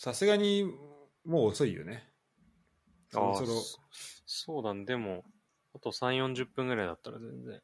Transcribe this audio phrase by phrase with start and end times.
[0.00, 0.62] さすがに
[1.24, 2.08] もう遅いよね。
[3.10, 3.78] そろああそろ、そ
[4.26, 4.84] そうだね。
[4.84, 5.24] でも、
[5.74, 7.60] あと3、40分ぐらいだったら全然。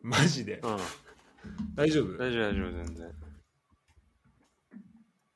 [0.00, 0.58] マジで？
[0.64, 0.78] うん。
[1.76, 2.18] 大丈夫？
[2.18, 3.12] 大丈夫、大丈夫、全然。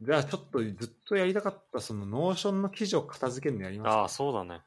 [0.01, 0.72] じゃあちょっとずっ
[1.07, 4.00] とやりたかったその Notionの記事を片付けるのやりますか？
[4.00, 4.62] ああ、そうだね。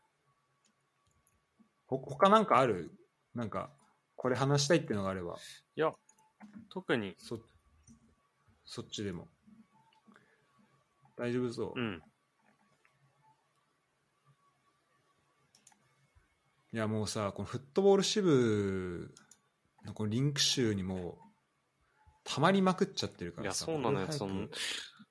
[1.88, 2.94] ほ他なんかある？
[3.36, 3.70] なんか、
[4.16, 5.36] これ話したいっていうのがあれば、
[5.76, 5.92] いや、
[6.70, 7.38] 特に、そ
[8.64, 9.28] そっちでも。
[11.20, 11.80] 大丈夫そう。
[11.80, 12.02] うん。
[16.72, 19.14] いやもうさ、このフットボール支部
[19.86, 21.16] のこのリンク集にもう、
[22.24, 23.66] たまりまくっちゃってるかいや、らさ。
[23.66, 24.12] そうなのよ。
[24.12, 24.48] その、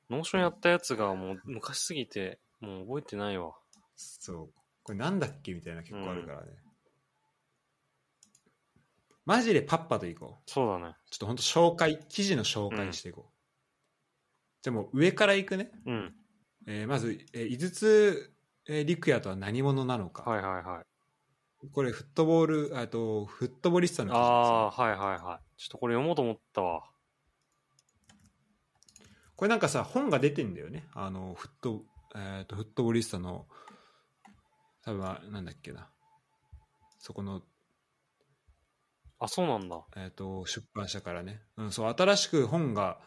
[0.09, 3.53] Notionやったやつがもう昔すぎて、もう覚えてないわ。
[3.97, 4.51] そう。
[4.85, 6.53] これなんだっけみたいな結構あるからね。
[9.27, 10.51] マジでパッパといこう。
[10.51, 10.95] そうだね。
[11.11, 13.38] ちょっと本当紹介、記事の紹介していこう。
[14.69, 15.71] じゃあもう上からいくね。
[15.87, 16.15] うん。
[16.67, 18.31] えーまず、えー井筒、
[18.69, 20.29] えー陸也とは何者なのか。
[20.29, 21.69] はいはいはい。
[21.73, 25.61] これフットボール、あとフットボリスタの記事ですねああ、はいはいはい。
[25.61, 26.83] ちょっとこれ読もうと思ったわ。
[29.37, 30.87] これなんかさ、本が出てんだよね。
[30.93, 31.85] あの、フット、
[32.15, 33.47] えっ、と、フットボリスタの、
[34.85, 35.89] 多分は、なんだっけな。
[36.99, 37.41] そこの、
[39.19, 39.81] あ、そうなんだ。
[39.97, 41.41] えっ、と、出版社からね。
[41.57, 42.99] うん、そう、新しく本が、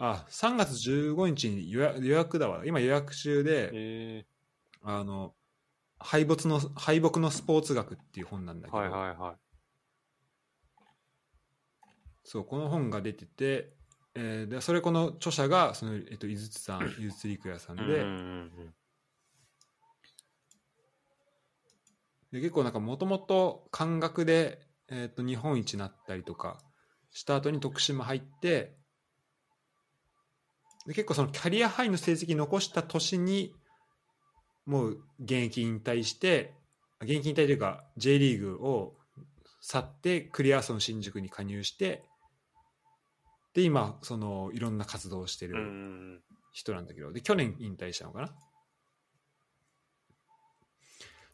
[0.00, 2.64] あ、3月15日に予約予約だわ。
[2.66, 4.26] 今予約中で、へえ。
[4.82, 5.34] あの、
[5.98, 9.36] 敗没の、敗北のスポーツ学っていう本なんだけど、はいはいはい。
[12.24, 13.74] そう、この本が出てて、
[14.14, 18.74] えーでそれこの著者が、その、えっ、と、井筒さん、 井筒陸也さんで、うんうんうん
[22.32, 26.58] で結構なんかもともと感覚で、えー、と日本一になったりとか
[27.10, 28.76] した後に徳島入って
[30.88, 33.54] で結構そのキャリアハイの成績残した年に
[34.64, 36.54] もう現役引退して
[37.02, 38.94] 現役引退というか J リーグを
[39.60, 42.04] 去ってクリアソン新宿に加入して
[43.52, 46.20] で今そのいろんな活動をしてるん
[46.54, 48.28] 人なんだけどで去年引退したのかな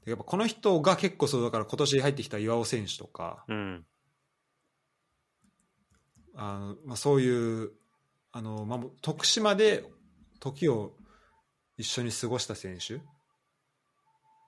[0.05, 3.57] でやっぱこの人が結構そうだから今年入ってきた岩尾選手とかうん。
[3.57, 3.85] うん。
[6.35, 7.71] あの、まあ、そういう
[8.37, 9.85] あの、まあ、徳島で
[10.41, 10.93] 時を
[11.79, 13.01] 一緒に過ごした選手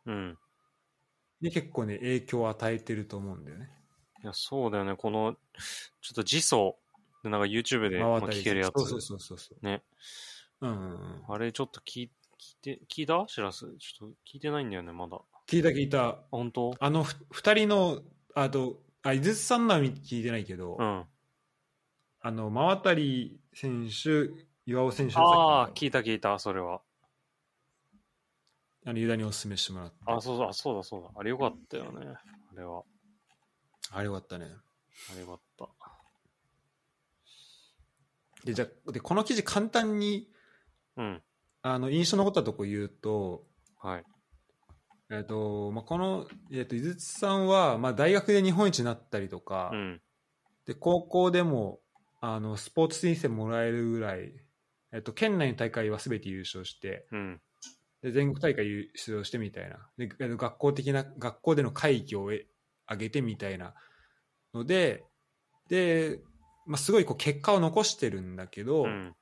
[0.07, 0.39] うん。
[1.41, 3.71] に結構ね影響を与えてると思うんだよね。
[4.25, 4.97] いや、そうだよね。
[4.97, 5.35] この、
[6.03, 6.75] ちょっと自走
[7.23, 8.73] でなんか YouTube で、聞けるやつ。
[8.89, 9.65] そうそうそうそう。
[9.65, 9.83] ね。
[10.61, 11.23] うん。
[11.29, 12.11] あれちょっと聞い
[12.63, 13.25] て、聞いた？
[13.29, 15.21] しらすちょっと聞いてないんだよね、まだ。
[15.47, 16.19] 聞いた聞いた。
[16.33, 16.75] 本当？
[16.81, 18.01] あのふ二人の
[18.35, 21.05] あとあ井筒さんのは聞いてないけど、うん。
[22.27, 24.31] あの真渡り選手
[24.67, 26.81] 岩尾選手のああ、聞いた聞いた、それは。
[28.85, 31.11] あのユダにお勧めしてもらってあ、そうだ、そうだ、そうだ。
[31.15, 32.05] あれよかったよね。
[32.05, 32.83] あれは。
[33.93, 34.47] あれよかったね。
[35.13, 35.69] あれよかった。
[38.45, 40.29] でじゃあでこの記事簡単に
[40.97, 41.23] うん。
[41.63, 43.45] あの印象に残ったとこ言うと,、
[43.81, 44.05] はい。
[45.13, 50.01] えっとまあ、この、えっと井筒さんは、まあ、大学で日本一になったりとか、うん。
[50.67, 51.79] で高校でも
[52.21, 54.33] あのスポーツ推薦もらえるぐらい、
[54.93, 57.41] えっと、県内の大会は全て優勝してうん。
[58.03, 62.47] で全国大会出場してみたいなでえっと学校的な学校での会議を得
[62.89, 63.75] 上げてみたいな
[64.55, 65.05] ので
[65.69, 66.21] で、
[66.67, 69.15] まあ、すごいこう結果を残してるんだけど、うん。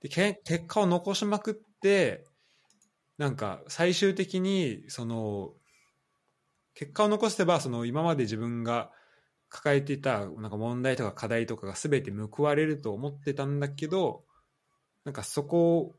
[0.00, 2.24] でけ結果を残しまくって
[3.18, 5.52] なんか最終的にその
[6.74, 8.90] 結果を残せばその今まで自分が
[9.48, 14.24] 抱えていたなんか問題とか課題とかが全て報われると思ってたんだけど
[15.04, 15.94] なんかそこを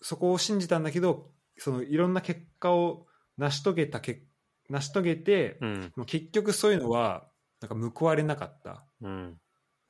[0.00, 3.06] そこを信じたんだけどそのいろんな結果を
[3.38, 4.22] 成し遂げたけ
[4.68, 5.92] 成し遂げて、うん。
[6.06, 7.28] 結局そういうのは
[7.60, 8.84] なんか報われなかった。
[9.00, 9.38] うん。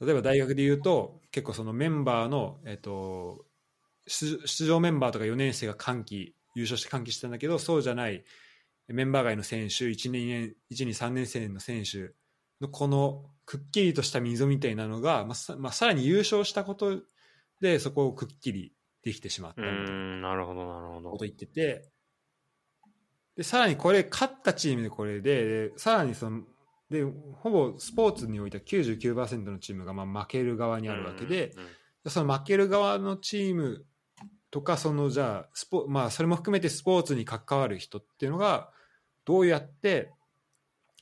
[0.00, 3.44] 例えば大学で言うと結構そのメンバーの、えっと
[4.06, 8.24] 出出場メンバーとか4年生が歓喜優勝して歓喜したんだけどそうじゃない
[8.86, 12.12] メンバー外の選手1年1 2 3年生の選手
[12.60, 17.00] のこのくっきりとした溝みたいなのが、まあさまあ、さらに優勝したこと
[17.60, 18.72] でそこをくっきり
[19.02, 20.34] できてしまったうみたいな。
[20.34, 21.24] るほど、なるほどこと。
[21.24, 21.88] 言ってて
[23.36, 26.42] でさらにこれ勝ったチームでこれででさらにその
[26.90, 31.52] でほぼスポーツにおいては99%のチームがまあ負ける側にあるわけで、
[32.06, 33.84] その負ける側のチーム
[34.50, 38.70] とかそのじゃあスポ、まあ、それも含めてスポーツに関わる人っていうのが
[39.24, 40.12] どうやって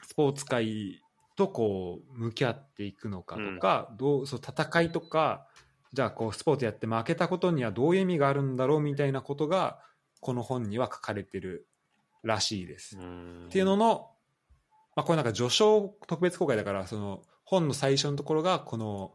[0.02, 1.03] スポーツ界
[1.36, 5.46] とこう向き合っていくのかとか、どうそう戦いとか
[5.92, 9.78] じゃあこうスポーツやって負けたことにはどういう意味があるんだろうみたいなことが
[10.20, 11.66] この本には書かれてる
[12.22, 12.98] らしいです。
[12.98, 14.10] うんっていうのの、
[14.96, 19.14] まあ、これなんか序章特別公開だからその本の最初のところがこの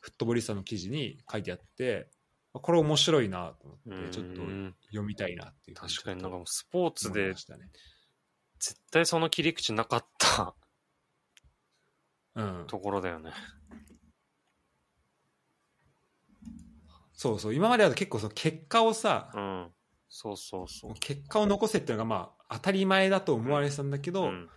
[0.00, 2.08] フットボリスタの記事に書いてあって
[2.52, 7.34] まあこれ面白いなと思ってちょっとうん読みたいなっていう確かになんかもうスポーツで。
[8.62, 10.54] 絶対その切り口なかった
[12.36, 13.32] うん、ところだよね。
[17.12, 19.70] そうそう今までは結構その結果をさ、うん。
[20.08, 20.94] そうそうそう。
[20.98, 24.48] 結果を残せっていうのがまあ当たり前だと思われてたんだけど、うん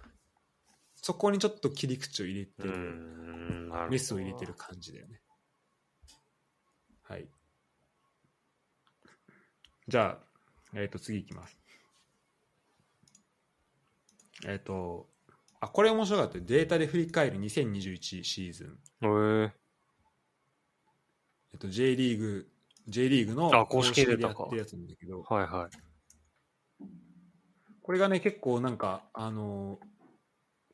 [1.04, 5.19] そこにちょっと切り口を入れてうる、んなるほどメスを入れてる感じだよね。
[7.02, 7.28] はい。
[9.90, 11.60] じゃあ、えっ、と、次いきます。
[14.48, 15.10] えっ、と、
[15.63, 16.44] あ、これ面白かったよ。
[16.45, 18.68] データで振り返る2021シーズン。
[19.07, 19.54] へえ
[21.54, 22.48] えっ、と、J リーグ、
[22.89, 26.86] J リーグの公式でやってるやつなんだけど、はいはい。
[27.81, 29.80] これがね、結構なんか、あの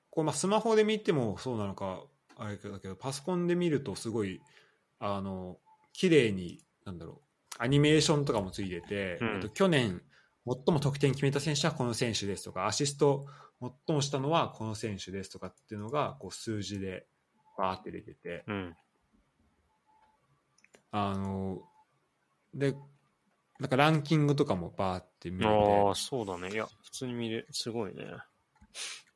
[0.10, 2.02] こうまあスマホで見てもそうなのか、
[2.36, 4.42] あれだけど、パソコンで見るとすごい、
[5.00, 5.58] あの、
[5.94, 10.02] 綺麗に、なんだろう、アニメーションとかもついてて、うんえっと、去年、
[10.48, 13.28] 最も得点決めた選手はこの選手ですとか、アシスト
[13.62, 17.06] 最もしたのはこの選手ですとかっていうのが、こう数字で
[17.58, 18.76] バーって出てて、うん。
[20.92, 21.62] あの、
[22.54, 22.76] で、
[23.60, 26.52] なんかランキングとかもバーって見れて、ああ、そうだね。
[26.52, 28.06] いや、普通に見れ、すごいね。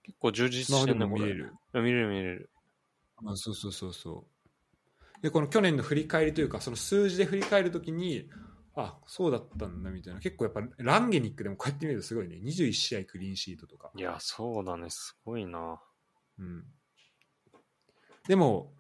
[0.04, 1.20] 結構充実してんね、これ。
[1.22, 1.54] も見れる。
[1.74, 2.50] 見れる見れる。
[3.26, 4.26] あそうそうそうそ
[5.20, 5.22] う。
[5.22, 8.30] で、この去年の振り返りというか、その数字で振り返るときに、
[8.76, 10.20] あ、そうだったんだみたいな。
[10.20, 12.38] 結構やっぱランゲニックでもこうやって見るとすごいね。
[12.44, 13.92] 21試合クリーンシートとか。
[13.96, 14.90] いや、そうだね。
[14.90, 15.80] すごいな。
[16.40, 16.64] うん。
[18.28, 18.74] でも、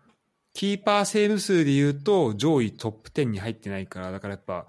[0.53, 4.67] キーパーセーブ数で言うと上位トップ10に入ってないから、だからやっぱ、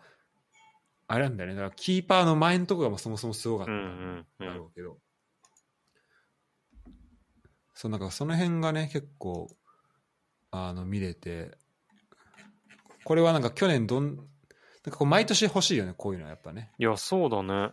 [1.06, 1.56] あれなんだよね。
[1.56, 4.64] だからキーパーの前のところがそもそもすごかったうんうんうんだろ。
[4.64, 4.98] うけど。
[7.74, 9.48] そう、なんかその辺がね、結構、
[10.50, 11.56] あの、見れて、
[13.04, 14.28] これはなんか去年どん、
[14.84, 16.70] なんかこう毎年欲しいよね、こういうのはやっぱね。
[16.78, 17.72] いや、そうだね。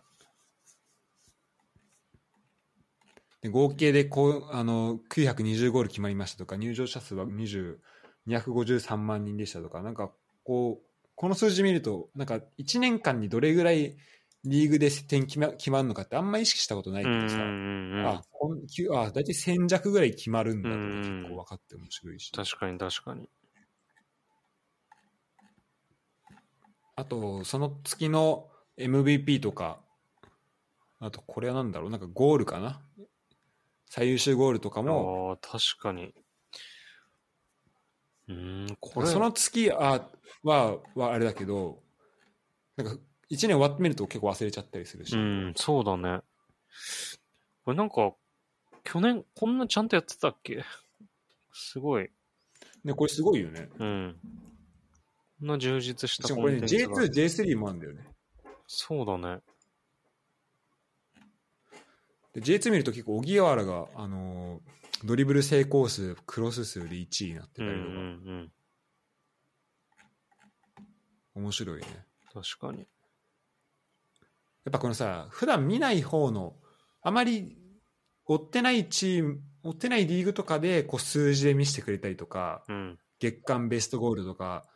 [3.42, 7.80] で合計でこう、あの、920ゴール決まりましたとか、入場者数は20
[8.28, 10.12] 253万人でしたとか、なんか
[10.44, 13.96] こう、この数字見ると、なんか1年間にどれぐらい
[14.44, 17.36] リーグで点決ま決まるのかってあんま意識したことないけどさ。
[17.40, 18.60] あ、こん
[18.96, 22.32] あ、大体1000弱ぐらい決まるんだとかうん結構分かって面白いし。
[22.32, 23.28] 確かに確かに。
[26.94, 29.80] あと、その月の MVP とか、
[31.00, 32.82] あとこれはなんだろう、なんかゴールかな？
[33.86, 36.14] 最優秀ゴールとかも、ああ、確かに。
[38.28, 39.06] うーん、これ。
[39.06, 40.08] その月あ
[40.42, 41.82] ははあれだけど、
[42.76, 42.94] なんか
[43.30, 46.20] 1年終わってみると結構忘れちゃったりするし、うん、そうだね。
[47.64, 48.14] これなんか、
[48.84, 50.64] 去年こんなちゃんとやってたっけ？
[51.52, 52.10] すごい。
[52.84, 53.68] ね、これすごいよね。
[53.78, 54.20] うん。
[55.42, 58.06] な充実ししたかもこれね、コンテンツが J2、J3 もあるんだよね。
[58.66, 59.40] そうだね。
[62.34, 64.62] で J2 見ると結構、荻原が、あのー
[65.04, 67.94] ドリブル成功数、クロス数で1位になってうんうたりとか、
[71.40, 71.42] ん。
[71.44, 72.06] 面白いね。
[72.32, 72.78] 確かに。
[72.78, 72.86] やっ
[74.70, 76.54] ぱこのさ、普段見ない方の、
[77.02, 77.58] あまり
[78.26, 82.98] 追ってないチーム、追ってないリーグとかでこう数字で見せてくれたりとか、うん。
[83.18, 84.66] 月間ベストゴールとか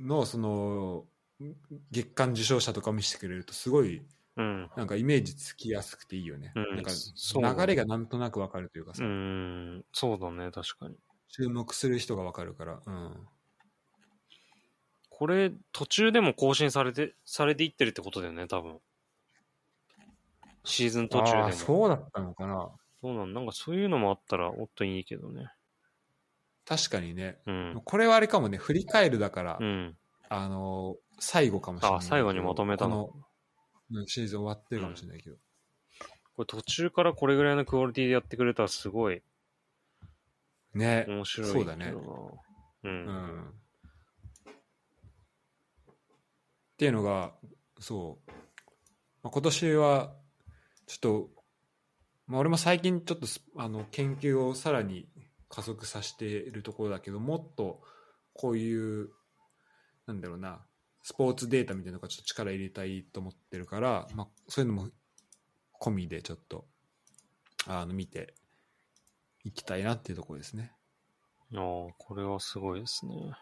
[0.00, 1.08] の、その、
[1.90, 4.70] 月間受賞者とかを見せてくれると、すごい、うん。
[4.76, 6.56] なんかイメージつきやすくていいよね。
[6.56, 9.84] うんなんか流れがなんとなくわかるというかさ、うん。
[9.92, 10.96] そうだね、確かに。
[11.28, 13.28] 注目する人がわかるから、うん。
[15.10, 18.80] これ、途中でも更新されて、されていってるってことだよね、多分。
[20.64, 21.56] シーズン途中でも。
[21.56, 22.70] そうだったのかな。
[23.02, 25.50] そうなんなんかそういうのもあったらもっといいけどね。
[26.70, 27.40] 確かにね。
[27.46, 27.82] うん。
[27.84, 29.96] これはあれかもね、振り返るだから、うん。
[30.28, 31.98] あのー最後かもしれない。
[31.98, 33.14] あ最後にまとめたのこ
[33.90, 35.36] のうんシーズン終わってるかもしれないけど。
[36.36, 39.20] これ途中からこれぐらいのクオリティでやってくれたらすごい
[40.72, 41.06] ね。
[41.08, 42.04] 面白いそうだねけどな。
[42.04, 42.08] う。
[42.84, 43.48] うんん。
[43.48, 43.52] っ
[46.78, 47.32] ていうのが、
[47.80, 48.30] そう。
[49.22, 50.14] まあ、今年は、
[50.86, 51.30] ちょっと、
[52.28, 55.08] まあ、俺も最近ちょっとスあの研究をさらに
[55.50, 57.82] 加速させているところだけど、もっと
[58.32, 59.10] こういう、
[60.06, 60.64] なんだろうな、
[61.02, 64.88] スポーツデータみたいなのがちょっと力入れたいと思ってるから、まあ、そういうのも
[65.80, 66.66] 込みでちょっと、
[67.66, 68.34] あの、見て
[69.44, 70.72] いきたいなっていうところですね。
[71.54, 73.32] ああ、これはすごいですね。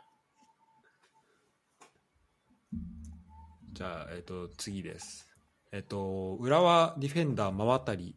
[3.72, 5.28] じゃあ、えっ、と、次です。
[5.72, 8.16] えっ、と、浦和ディフェンダー真渡り、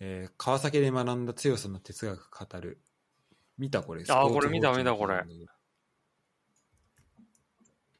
[0.00, 2.83] えー川崎で学んだ強さの哲学語る。
[3.58, 4.04] 見たこれ。
[4.08, 5.22] あこれ見た見たこれ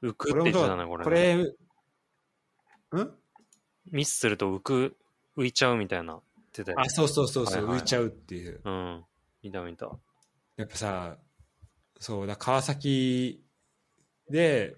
[0.03, 1.05] 浮くってこれも言ってたね、これ。
[1.05, 1.55] これ、ん？
[3.91, 4.97] ミスすると浮く、
[5.37, 8.61] 浮いちゃうみたいな言ってたよねあ、そうそうそうそう、はいはい浮いちゃうっていう。
[8.65, 9.05] うん。
[9.43, 9.91] 見た見た。
[10.57, 11.17] やっぱさ、
[11.99, 13.43] そうだ、川崎
[14.31, 14.77] で、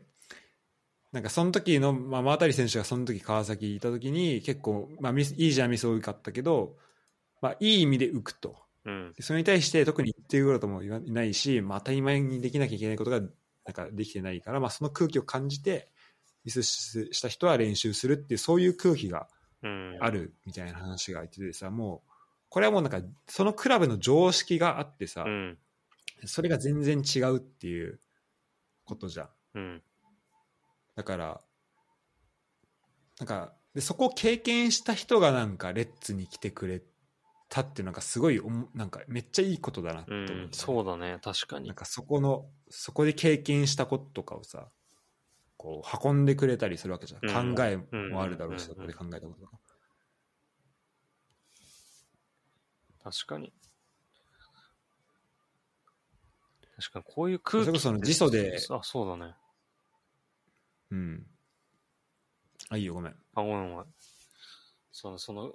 [1.13, 6.77] なんかその時の、まあ、真渡選手がその時川崎いた時に結構、まあ、ミスいいじゃんミス多かったけど、
[7.41, 8.66] まあ、いい意味で浮くと。
[8.87, 9.13] うん。
[9.15, 13.29] でそれに対して特に言ってくることも言わないし、まあ、当たり前にできなきゃいけないことがなん
[13.73, 15.89] かできてないから、まあ、その空気を感じて
[16.45, 19.29] ミスしした人は練習するっていうそういう空気が
[19.63, 19.99] うん。
[20.01, 22.11] あるみたいな話が言っててさもう
[22.49, 25.59] これはもうなんかそのクラブの常識があってさ、うん。
[26.25, 27.99] それが全然違うっていう
[28.85, 29.83] ことじゃんうん。
[30.95, 31.41] だから
[33.19, 36.81] なんかでそこを経験した人がなんかレッツに来てくれ
[37.49, 40.49] たっていうのがすごいおもなんかめっちゃいいことだなってう思う、ん。
[40.53, 41.77] そうだね、確かになん。
[41.77, 44.69] かそこのそこで経験したこととかをさ
[45.57, 47.77] こう運んでくれたりするわけじゃん、うん考え
[48.11, 49.47] もあるだろうし、うんそこで考えたこと
[53.03, 53.53] 確かに。
[56.77, 57.67] 確かに、こういう空気。
[57.67, 59.35] それこその辞書であ、そうだね。
[60.91, 61.27] うん
[62.69, 63.87] あいいよごめんあ、ごめんごめん。
[64.93, 65.55] その、その、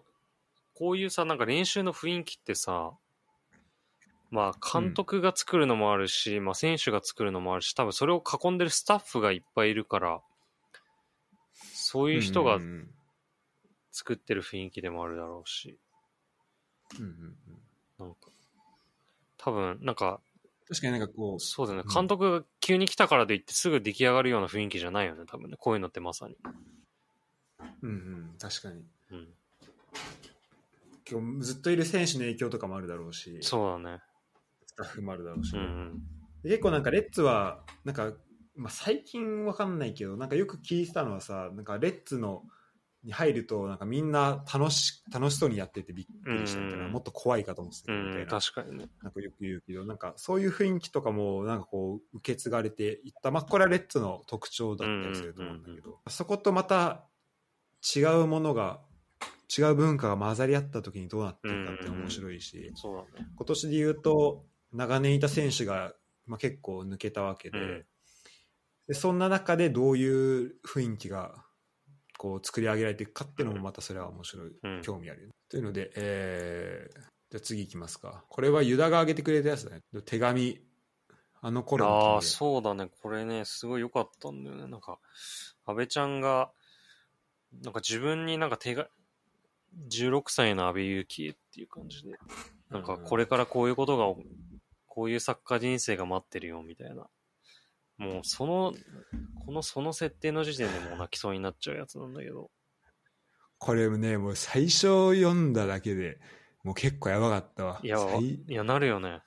[0.82, 2.94] こういうさ、なんか練習の雰囲気ってさ、
[4.32, 10.22] まあ、監督が作るのもあるし、まあ、選手が作るのもあるし、多分それを囲んでるスタッフがいっぱいいるから、
[11.54, 12.88] そういう人がうんうん
[13.92, 15.78] 作ってる雰囲気でもあるだろうし、
[17.00, 17.36] うんうんうん
[18.00, 18.18] なんか、
[19.38, 20.20] 多分、なんか、
[20.68, 21.94] 確かになんかこうそうだよねうん。
[21.94, 25.58] 監督が急に来たからといってすぐ出来上がるような雰囲気じゃないよね、多分ね。
[25.60, 26.38] こういうのってまさに。
[27.84, 29.28] うんうん確かにうん。
[31.12, 33.38] 今日ずっといる選手の影響とかもあるだろうし。
[33.42, 34.00] そうだね。
[34.66, 36.02] スタッフもあるだろうし、うん
[36.44, 38.14] 結構なんかレッツはなんか、
[38.56, 42.42] まあ、最近わかんないけどなんかよく聞いてたのはさなんかレッツの
[43.04, 48.90] に入るとなんかみんな楽し楽しそうにやっててびっくりしたみたいな、うんもっと怖いかと思ってたうん、みたいな,、確かにね。
[49.04, 53.30] なんかよく言うけどなんかそういう雰囲気とかもなんかこう受け継がれていった。
[53.30, 57.06] まあこれはレッツの特徴だったりすると思うんだけど、そことまた
[57.96, 58.82] 違うものが
[59.58, 63.28] 違う文化が混ざり合った時にどうなってるかって面白いし、そうだね。
[63.36, 65.94] 今年で言うと長年いた選手が、
[66.26, 67.86] まあ、結構抜けたわけで,、うん
[68.88, 71.46] でそんな中でどういう雰囲気が
[72.18, 75.34] こう作り上げられていくかっていうのもまたそれは面白い、うん興味あるよね。
[75.50, 80.60] というので、えーじゃあ次いきますかこれはユダが挙げてくれたやつだね手紙
[81.42, 82.88] あの頃のああ、そうだね。
[83.02, 84.68] これね、すごい良かったんだよね。
[84.68, 85.00] なんか、
[85.66, 86.52] 安倍ちゃんが、
[87.64, 88.88] なんか自分になんか手が、
[89.90, 92.18] 16歳の安倍勇樹っていう感じで、
[92.70, 94.06] なんかこれからこういうことが、
[94.88, 97.08] こういうサッカー人生が待ってるよみたいな。
[97.98, 98.74] もうその、
[99.46, 102.50] このその設定の時点でもう泣きそうになっちゃうやつなんだけど。
[103.60, 106.20] これねもう最初読んだだけで
[106.64, 109.22] もう結構やばかったわいや、最いや、なるよね。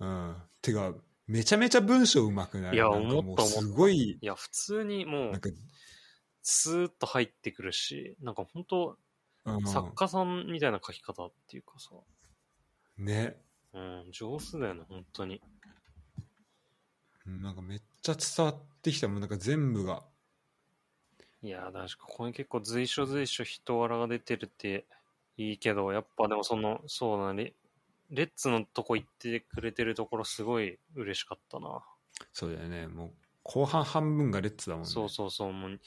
[0.00, 0.94] うんてか
[1.26, 2.74] めちゃめちゃ文章うまくない？
[2.74, 5.50] いや思った思ったすごいいや、普通にもう、なんか、
[6.50, 8.96] スーッと入ってくるし、なんか本当、
[9.44, 9.66] うん。
[9.66, 11.90] 作家さんみたいな書き方っていうかさ、
[12.96, 13.36] ね。
[13.74, 15.42] うん、上手だよね、本当に。
[17.26, 19.20] うんなんかめっちゃ伝わってきたもん。
[19.20, 20.02] なんか全部が。
[21.42, 24.86] いやー、確かこれ結構随所随所人柄が出てるって
[25.36, 27.52] いいけど、やっぱでもその、そうだね、
[28.08, 31.84] レッツのとこ行ってくれてるところすごい嬉しかったな。
[32.32, 32.86] そうだよね。
[32.86, 33.10] もう
[33.42, 34.90] 後半半分がレッツだもんね。
[34.90, 35.80] そうそうそう、もう、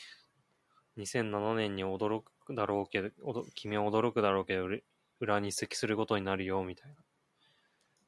[0.98, 3.10] 2007年に驚くだろうけど、
[3.56, 4.80] 君は驚くだろうけど、裏
[5.20, 6.96] 裏に移籍することになるよ、みたいな。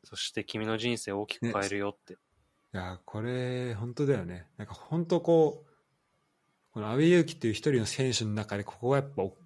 [0.04, 2.14] そして君の人生を大きく変えるよって。
[2.14, 2.18] い
[2.74, 9.38] やこれ本当だよねなんか本当こうこの阿部勇樹っていう一人の選手の中でここがやっぱおこ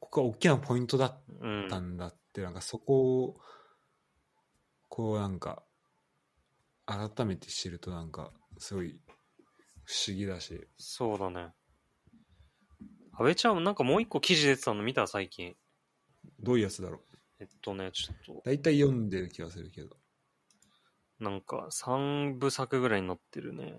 [0.00, 1.68] こが大きなポイントだっうん。
[1.68, 3.40] たんだって、なんかそこを
[4.88, 5.62] こうなんか
[6.86, 8.98] 改めて知るとなんかすごい
[9.84, 11.52] 不思議だしそうだね。
[13.20, 15.54] 安倍ちゃん、なんかもう一個記事出てたの見た最近。
[16.40, 17.00] どういうやつだろう？
[17.38, 19.94] えっとね、ちょっと、大体読んでる気がするけど
[21.20, 23.76] なんか3部作ぐらいになってるね。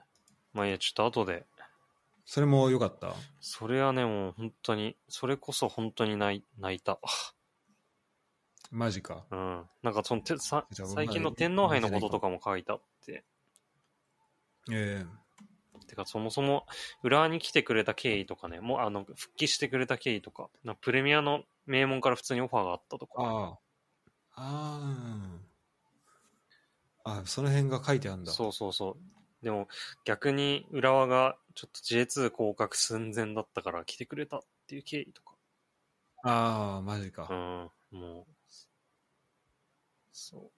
[0.53, 1.47] まあいいや、ちょっと後で。
[2.23, 3.15] それも良かった？
[3.39, 6.99] それはね、もう本当に、それこそ本当に泣いた。
[8.69, 9.65] マジかうん。
[9.81, 13.23] なんかそのてさ最近の天皇杯のこととかも書いてあって。
[14.71, 15.05] ええ
[15.91, 16.65] てか、そもそも、
[17.03, 23.13] 浦和に来てくれた経緯とかね、もう、あの、復帰してくれた経緯とか、なプレミアの名門から普通にオファーがあったとか。
[23.21, 23.59] ああ。
[24.35, 24.79] あ
[27.03, 27.19] あ。
[27.19, 28.31] あ、その辺が書いてあるんだ。
[28.31, 29.43] そうそうそう。
[29.43, 29.67] でも、
[30.05, 35.35] 逆に浦和がちょっと J2 降格寸前だったから来てくれたっていう経緯とか。
[36.23, 37.27] ああ、マジか。
[37.29, 37.33] う
[37.97, 38.25] ん、もう、
[40.11, 40.51] そ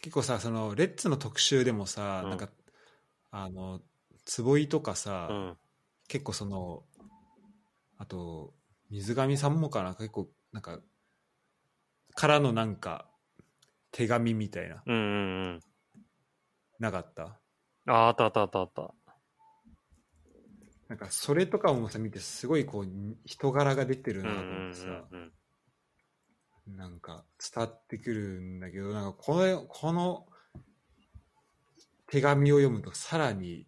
[0.00, 2.48] 結構さ、その、レッツの特集でもさ、うんなんか、
[3.30, 3.80] あの、
[4.24, 5.32] 坪井とかさ、う。
[5.32, 5.56] うん。
[6.08, 6.84] 結構その、
[7.98, 8.54] あと、
[8.90, 10.80] 水上さんもかな、結構、なんか、
[12.14, 13.10] からのなんか、
[13.90, 15.60] 手紙みたいな、うんうんうん。
[16.78, 17.38] なかった？
[17.86, 18.94] あ、あったあったあったあった。
[20.88, 22.86] なんか、それとかもさ、見て、すごいこう、
[23.26, 25.32] 人柄が出てるうんうなと思んってさ、うん
[26.66, 26.76] うん。
[26.76, 30.26] なんか、伝わってくるんだけど、なんか、この、この、
[32.10, 33.66] 手紙を読むと、さらに、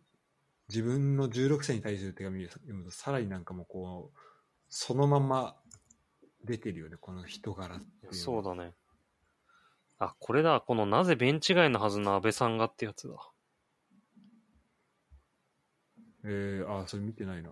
[0.68, 4.18] 自分の16歳に対する手紙を読むと、さらになんかもう、こう、
[4.68, 5.56] そのまま
[6.44, 8.72] 出てるよね、この人柄っていうのそうだね。
[9.98, 10.62] あ、これだ。
[10.62, 13.14] このなぜベンチ外のはずの安倍さんがってやつだ。
[16.24, 17.50] えー、あ、それ見てないな。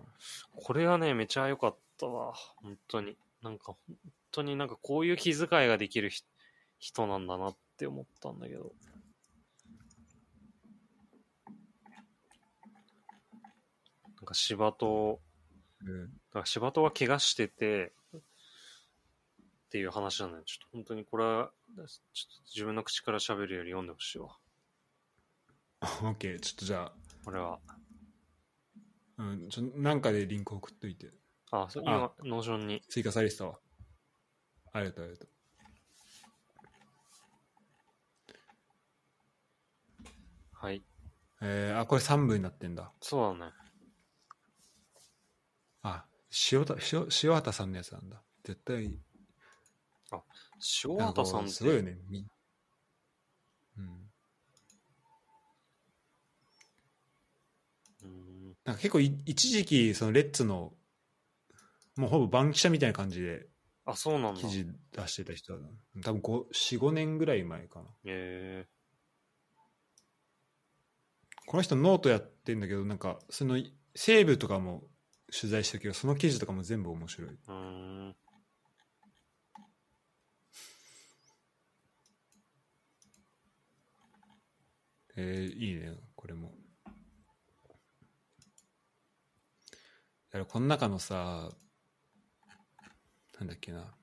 [0.55, 2.33] これはね、めちゃ良かったわ。
[2.57, 3.15] 本当に。
[3.43, 3.97] なんか、本
[4.31, 6.23] 当になんかこういう気遣いができるひ
[6.79, 8.73] 人なんだなって思ったんだけど。
[14.17, 15.19] なんか柴戸、
[15.83, 20.43] えーだから柴戸が怪我してて、っていう話なんだよ。
[20.43, 21.89] ちょっと本当にこれは、ちょっと
[22.55, 24.35] 自分の口から喋るより読んでほしいわ。
[25.81, 26.91] オッケー、ちょっとじゃ
[27.23, 27.59] これは。
[27.67, 27.77] あ、
[29.19, 31.11] うん、ちょなんかでリンク送っといて。
[31.51, 32.81] あ、そうあ今、 Notionに。
[32.89, 33.59] 追加されてたわ。
[34.73, 35.29] ありがとう、ありがとう。
[40.53, 40.83] はい。
[41.41, 42.91] えー、あ、これ3部になってんだ。
[43.01, 43.51] そうだね。
[46.31, 48.21] あ、塩田、塩塩畑さんのやつなんだ。
[48.43, 48.99] 絶対、
[50.83, 51.49] 塩なんか畑さんって。
[51.51, 51.97] すごいよね。
[52.07, 52.25] み
[53.77, 54.11] うん。
[58.03, 60.73] うんなんか結構い一時期、そのレッズの、
[61.95, 63.47] もうほぼ番記者みたいな感じで
[63.85, 64.41] あ、そうなんだ。
[64.41, 65.69] 記事出してた人だな。
[66.03, 67.89] 多分5、4、5年ぐらい前かな。
[68.05, 68.67] え
[71.47, 73.57] この人ノートやってんだけど、なんか、その、
[73.95, 74.83] 西部とかも
[75.31, 77.29] 取材したけど、その記事とかも全部面白い。
[77.29, 77.53] ー、うー
[78.09, 78.15] ん。
[85.17, 86.53] えー、いいね、これも。
[90.31, 91.51] だからこの中のさ、
[93.39, 93.93] なんだっけな。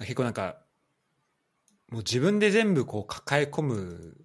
[0.00, 0.58] 結構なんか、
[1.90, 4.23] もう自分で全部こう抱え込む、っ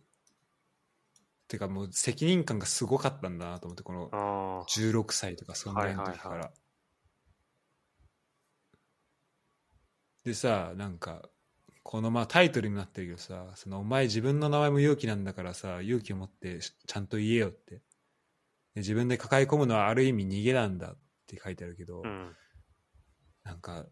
[1.49, 4.65] ていうかもう責任感がすごかったんだなと思って、このああ。
[4.69, 6.29] 16歳とかそんぐらいの時から。
[6.29, 6.53] はいはいは
[10.23, 11.29] でさなんか
[11.81, 17.81] このまあタイトルになってるけどさそのお前自分の名前も勇気なんだからさ勇気を持ってしちゃんと言えよってで
[18.77, 22.35] 自分で抱え込むのはある意味逃げなんだって書いてあるけど、うん。
[23.43, 23.85] なんか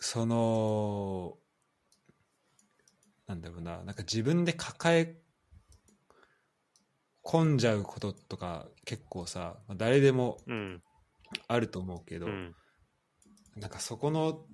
[0.00, 1.36] その
[3.28, 5.21] なんだろうななんか自分で抱え
[7.24, 10.82] 込んじゃうこととか結構さまあ誰でもうん。
[11.48, 12.54] あると思うけど、うん。
[13.56, 14.44] なんかそこの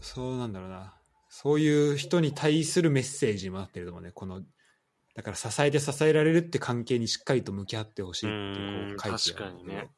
[0.00, 0.94] そうなんだろうな。
[1.28, 4.10] そういう人に対するメッセージにもなってると思うね。
[4.10, 4.42] この
[5.14, 9.90] だから支えて支えられるって関係にしっかりと向き合ってほしいってうんこう書いてある確かにね。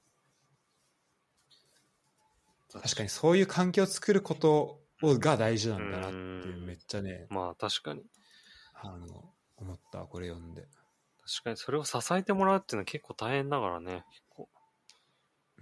[2.72, 3.08] 確かに。
[3.08, 6.16] そういう環境を作ることをが大事なんだなって
[6.48, 8.02] めっちゃねまあ確かに。
[8.74, 10.66] あの思ったこれ読んで
[11.26, 14.04] 確かにそれを支えてもらうっていうのは結構大変だからね。
[14.10, 14.48] 結構。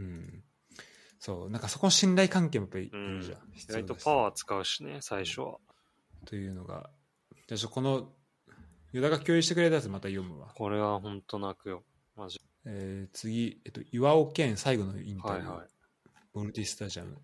[0.01, 0.45] うん
[1.19, 3.19] そうなんかそこの信頼関係もやっぱりいうん。
[3.21, 5.59] るじゃん、意外とパワー使うしね、最初は。
[6.25, 6.91] というのが
[7.47, 8.13] じゃあこの
[8.93, 11.85] ユダが共有してくれたやつまた読むわこれは本当泣くよ。
[12.17, 12.41] マジ。
[12.65, 15.69] えー次、えっと、岩尾健最後のインタビュー、はいはい。
[16.33, 17.17] ボルティスタジアム。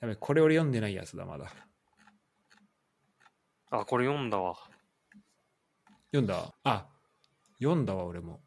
[0.00, 1.46] やべ、これ俺読んでないやつだ、まだ。
[3.70, 4.56] あ、これ読んだわ。
[6.12, 6.52] 読んだ？
[6.64, 6.88] あ、
[7.62, 8.40] 読んだわ、俺も。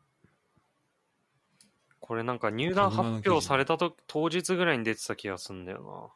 [2.01, 6.13] これなんか入団発表されたと当日ぐらいに出てた気がすんだよ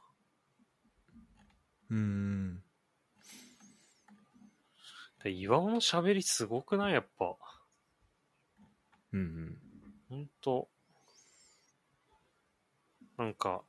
[1.89, 2.53] うーん。
[2.55, 2.61] な。
[5.23, 6.93] で岩尾の喋りすごくない？
[6.93, 7.35] やっぱ。
[9.13, 9.57] うんうん。
[10.09, 10.69] ほんと。
[13.17, 13.63] なんか、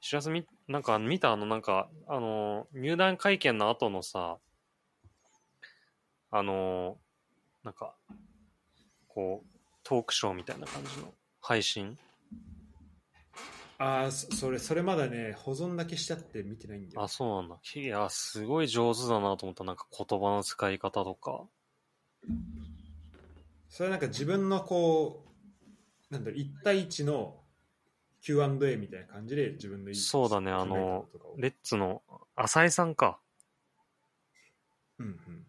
[0.00, 4.38] 知らずみ、なんか見たあの、なんか、あの、入団会見の後のさ、
[6.30, 7.03] あのー
[7.64, 7.94] なんか、
[9.08, 11.98] こう、トークショーみたいな感じの配信？
[13.78, 17.02] ああ、そそれ、それまだね、保存だけしちゃって見てないんだよ。
[17.02, 17.58] あ、そうなんだ。
[17.74, 19.64] いや、すごい上手だなと思った。
[19.64, 21.42] なんか言葉の使い方とか。
[23.68, 25.24] それはなんか自分のこ
[26.10, 27.40] う、なんだろう、1対1の
[28.20, 32.00] Q&A みたいな感じで自分のそうだねあのレッツの
[32.36, 33.18] 浅井さんか。
[34.98, 35.46] うんうん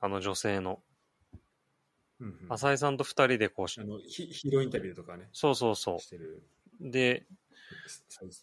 [0.00, 0.80] あの女性の。
[2.20, 5.96] うんうん浅井さんと二人でこうしあ、のヒヒーローインタビューとかね、そうそうそ。
[5.96, 6.90] う。
[6.90, 7.26] で、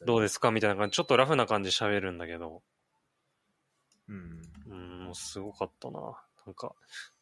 [0.06, 2.62] どうですかみたいな感じ、ちょっとラフな感じで喋るんだけど、
[4.10, 4.42] うん。
[4.70, 6.00] うん、もうすごかったな。
[6.46, 6.74] なんか、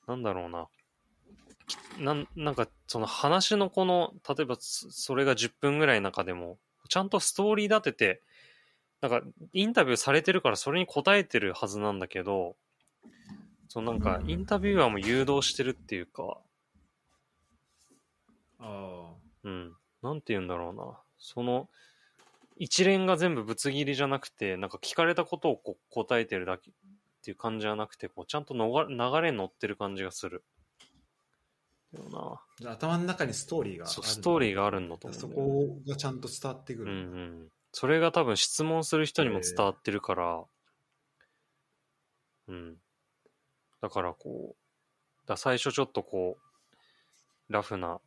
[0.08, 0.68] なんだろうな。
[2.00, 6.58] なんなんか、その話のこの、例えばそそれが10分ぐらいの中でも、
[6.90, 8.22] ちゃんとストーリー立てて、
[9.02, 9.22] なんか、
[9.54, 12.56] インタビューされてるからそれに答えてるはずなんだけど、
[13.72, 16.40] そのなんか、インタビュアーも誘導してるっていうか、
[18.60, 19.14] あ
[19.46, 21.00] うん、なんて言うんだろうな。
[21.18, 21.70] その、
[22.58, 26.74] 一連が全部ぶつ切りじゃなくて、なんか聞かれたことをこう答えてるだけっ
[27.24, 30.44] ていう感じじゃなくて、こうちゃんとのが流れに乗ってる感じがする。
[31.94, 32.42] だよあ。
[32.60, 33.90] じゃあ頭の中にストーリーがな。
[33.90, 36.94] あるそう、ストーリーがあるんだと思そうんだよねこがちゃんと伝わってくうんる。
[36.94, 36.98] う
[37.46, 37.52] ん。
[37.72, 40.44] それが多分質問する人にも伝わってるから、
[42.50, 42.76] うん。
[43.82, 48.00] だからこう、だ最初ちょっとこう、ラフな、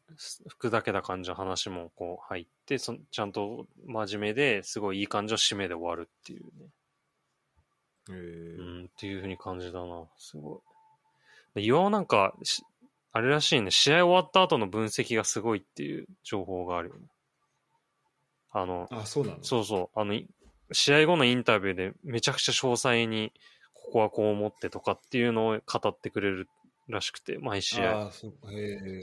[0.48, 6.66] 服だけな感じの話もこう入って、そちゃんと真面目ですごいいい感じの締めで終わるっていうね。
[8.10, 8.14] へえ
[8.58, 10.04] うん、っていう風に感じだな。
[10.16, 10.60] すごい。
[11.56, 12.62] で岩尾なんかし、
[13.12, 17.02] あれらしいね、試合終わった後の分析がすごいっていう情報があるよね。
[18.50, 19.38] あの、あ、そうなの？
[19.42, 20.26] そうそう、あの、い
[20.72, 23.32] 試合後のインタビューでめちゃくちゃ詳細に、
[23.84, 26.48] ここはこう思ってとかっていうのを語ってくれる
[26.88, 28.06] らしくて、毎試合。
[28.06, 28.32] あそ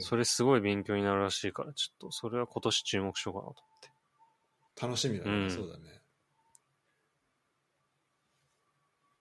[0.00, 4.82] それすごい勉強になるらしいから、ちょっとそれは今年注目しようかなと思って。
[4.82, 6.02] 楽しみだね、うんそうだね。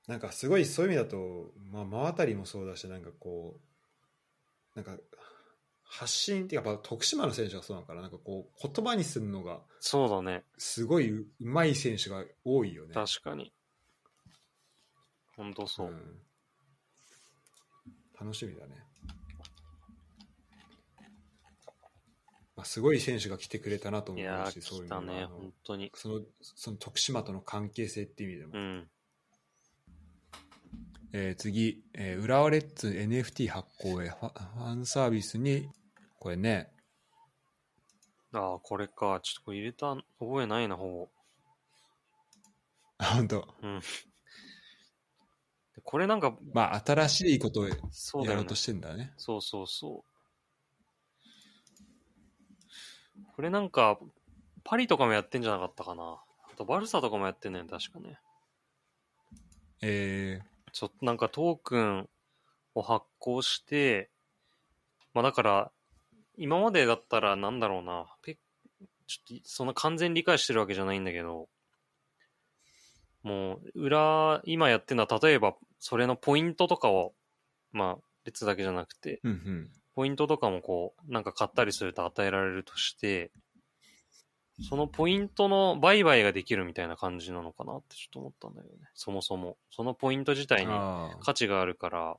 [0.07, 3.59] なんかすごいそういう意味だと、まあ、真渡りもそうだし、なんかこ
[4.75, 4.97] う、なんか
[5.83, 10.43] 発信っていうか、やっぱ徳島の選手がそうなのかな、なんかこう、言葉にするのがそうだね。
[10.57, 12.93] すごいうまい選手が多いよね。
[12.93, 13.53] 確かに。
[15.41, 15.87] ほんとそう。
[15.87, 16.21] ん
[18.19, 18.75] 楽しみだね。
[22.55, 25.91] まあ、すごい選手が来てくれたなと思いうやー、し、そういう来たね、のがあの本当に。
[25.95, 28.51] そのその徳島との関係性っていう意味でも。
[28.53, 28.89] うん。
[31.13, 35.67] えー次、えー浦和レッズ NFT 発行へファンサービスに、
[36.19, 36.71] これね、
[38.31, 39.19] ああ、これか。
[39.23, 41.09] ちょっとこれ入れた覚えないな、ほ
[42.99, 43.47] あ本当ぼ。
[43.63, 43.81] うん。
[45.81, 47.75] でこれなんか、まあ、新しいことをや
[48.35, 48.55] ろうと。
[48.55, 49.13] してんだね。
[49.17, 50.11] そうそうそう。
[53.35, 53.99] これなんか、
[54.63, 56.03] パリとかもやってんじゃなかったかな。
[56.03, 58.19] あと、バルサとかもやってんねん、確かね。
[59.81, 60.39] え
[60.73, 62.09] ちょっとなんかトークン
[62.75, 64.11] を発行して、
[65.13, 65.71] まあだから、
[66.37, 68.37] 今までだったらなんだろうな、ペ
[69.07, 71.49] ちょっとそんな完全に理解してるわけじゃないんだけど、
[73.23, 77.13] もう、裏、今やってるのは、例えば、それのポイントとかを、
[77.71, 79.69] まあ、列だけじゃなくて、ーうんうん。
[79.95, 83.31] ポイントとかもこう、なんか買ったりすると与えられるとして、
[84.69, 88.73] そのポイントの売買ができるみたいな感じなのかなってちょっと思ったんだよね。
[88.93, 89.57] そもそも。
[89.71, 90.71] そのポイント自体に
[91.19, 92.17] 価値があるから、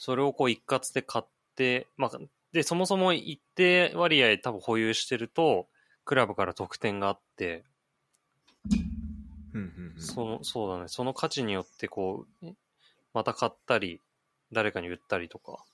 [0.00, 2.18] それをこう一括で買って、まあ、
[2.52, 5.68] で、そもそも一定割合多分保有してると、
[6.04, 7.62] クラブから得点があって、
[9.96, 12.54] その、そうだね、その価値によってこう、え
[13.12, 14.00] また買ったり、
[14.52, 15.64] 誰かに売ったりとか、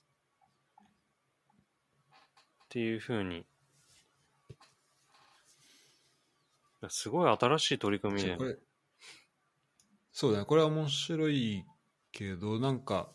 [2.65, 3.43] っていう風に、い
[6.81, 8.37] やすごい新しい取り組みで
[10.11, 10.45] そうだね。
[10.45, 11.65] これは面白い
[12.11, 13.09] けどなんか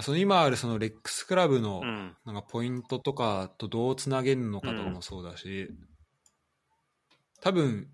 [0.00, 5.68] その今あるそのレックスクラブのうん、なんかポイントとかとどうつなげるのかとかもそうだし、
[7.40, 7.88] 多分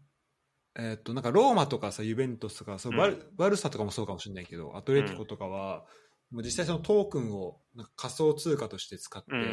[0.77, 5.85] えっとなんかローマとかさユベントスとかそうバル,、バルサとかもそうかもしれないけどアトレティコとかは、
[6.31, 9.51] もう実際そのトークンをなんか仮想通貨として使って、うん、うん、う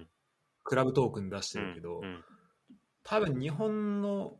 [0.00, 0.08] ん
[0.64, 1.68] クラブトークン出してうん。
[1.68, 2.24] るけど、うん、
[3.04, 4.36] 多分日本の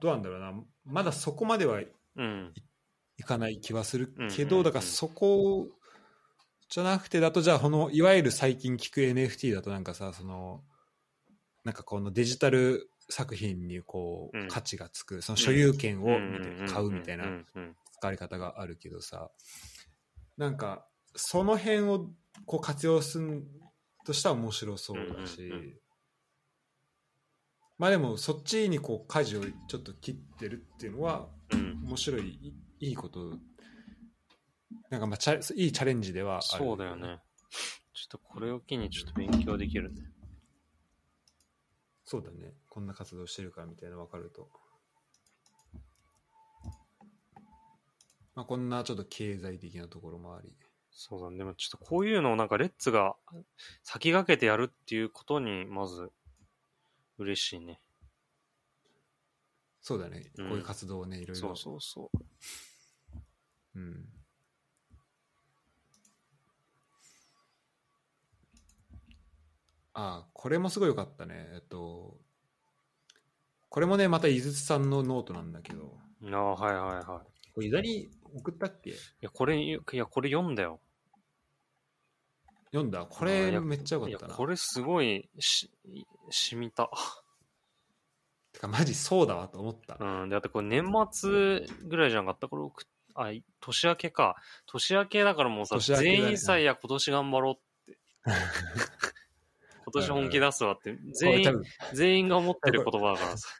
[0.00, 0.52] どうなんだろうな
[0.84, 1.80] まだそこまでは
[2.18, 2.54] うん、
[3.18, 4.64] いかない気はするけど、うんうんうん。
[4.64, 5.68] だからそこ
[6.68, 10.62] じゃなくてだとじゃあこのいわゆる最近聞く NFT だとなんかさその
[11.64, 14.48] なんかこのデジタル作品にこう、うん。
[14.48, 16.06] 価値がつくその所有権を
[16.68, 17.24] 買うみたいな
[17.92, 19.30] 使われ方があるけどさ。
[20.36, 22.10] なんかその辺を
[22.44, 23.44] こう活用する
[24.04, 25.80] としたら面白そうだし、うんうんうん。
[27.78, 31.80] まあでもそっちにこう舵をちょっと切ってるっていうのはうん。
[31.84, 33.38] 面白いいいいこと。
[34.90, 36.64] なんかまあチャいいチャレンジではある。
[36.64, 37.20] そうだよね。
[37.94, 40.02] ちょっとこれを機にちょっと勉強できるね。
[42.04, 44.50] そうだねこんな活動してるからみたいなの分かると。
[48.34, 50.54] まあこんなちょっと経済的なところもあり。
[50.90, 51.38] そうだね。
[51.38, 53.16] でもちょっとこういうのをなんかレッツが
[53.82, 56.10] 先駆けてやるっていうことにまず
[57.16, 57.80] 嬉しいね。
[59.80, 60.48] そうだね、うん。
[60.50, 61.34] こういう活動をねいろいろ。
[61.34, 62.10] そうそうそ
[63.74, 63.78] う。
[63.78, 64.04] うん。
[69.94, 71.48] ああこれもすごいよかったね。
[71.54, 72.18] えっと
[73.76, 75.98] これもねまた井筒さんのノートなんだけど
[76.32, 77.52] ああ、はいはいはい。
[77.52, 78.88] これ伊沢に送ったっけ？
[78.88, 80.80] いや、これ、いや、これ読んだよ。
[82.72, 83.04] 読んだ？
[83.04, 85.70] これめっちゃよかった、なこれすごいし、
[86.30, 86.88] しみた。
[88.54, 90.30] てかマジそうだわと思った、うん。
[90.30, 92.48] で、あとこれ年末ぐらいじゃなかった？
[92.48, 94.36] これ送っあ、い年明けか。
[94.64, 97.98] 年明けだからもうさ、ね全員さ、いや、今年頑張ろうって。
[99.84, 100.96] 今年本気出すわって。
[101.20, 101.62] 全員、
[101.92, 103.50] 全員が思ってる言葉だからさ。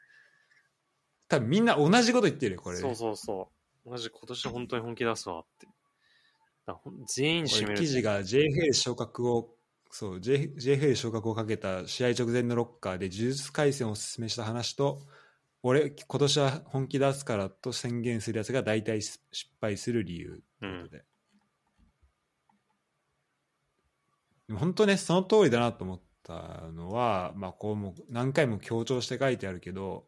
[1.28, 3.48] 多分みんな同じこと言ってるよこれそうそうそ
[3.84, 3.90] う。
[3.90, 5.66] マジ今年本当に本気出すわって。
[7.08, 7.78] 全員締める。
[7.78, 9.54] 記事が JFL 昇格を
[9.90, 15.00] そう J- JFL 昇格をかけた試合直前のロッカーで呪術廻戦をお勧めした話と
[15.62, 19.20] 俺今年は本気出すからと宣言するやつが大体失
[19.60, 21.04] 敗する理由ということで、
[24.48, 30.06] でも本当ねその通りだなと思ったのは、まあ、こうも何回も強調して書いてあるけど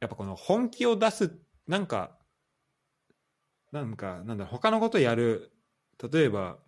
[0.00, 2.18] やっぱこの本気を出すなんか
[3.72, 5.52] なんかなんだ他のことやる
[6.12, 6.58] 例えば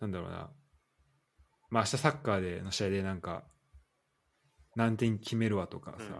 [0.00, 0.50] なんだろうな。
[1.70, 3.44] まあ明日サッカーでの試合でなんか
[4.74, 6.14] 何点決めるわとかさ、うん。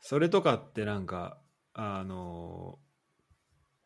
[0.00, 1.38] それとかってなんか
[1.74, 2.78] あの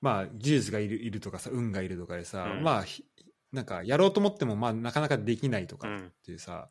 [0.01, 2.63] まあ技術がいるいるとかさ運がいるとかでさ、うん。
[2.63, 3.05] まあひ
[3.53, 6.71] なんかやろうと思ってもまあなかなかできないとかうんっていうさ、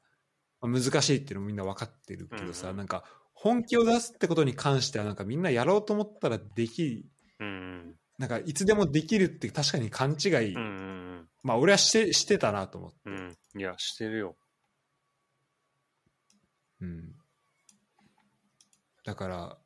[0.62, 2.78] まあ難しいっていうのもみんな分かってるけどさ、うんうん。
[2.78, 3.04] なんか
[3.42, 7.06] 本気を出すってことに関してはなんかみんなやろうと思ったらでき
[7.40, 11.28] うんなんかいつでもできるって確かに勘違い、うん。
[11.42, 13.16] まあ俺はしてしてたなと思って、うん。
[13.16, 13.60] うん。
[13.60, 14.36] いや、してるよ。
[16.82, 17.16] うん、
[19.06, 19.58] だから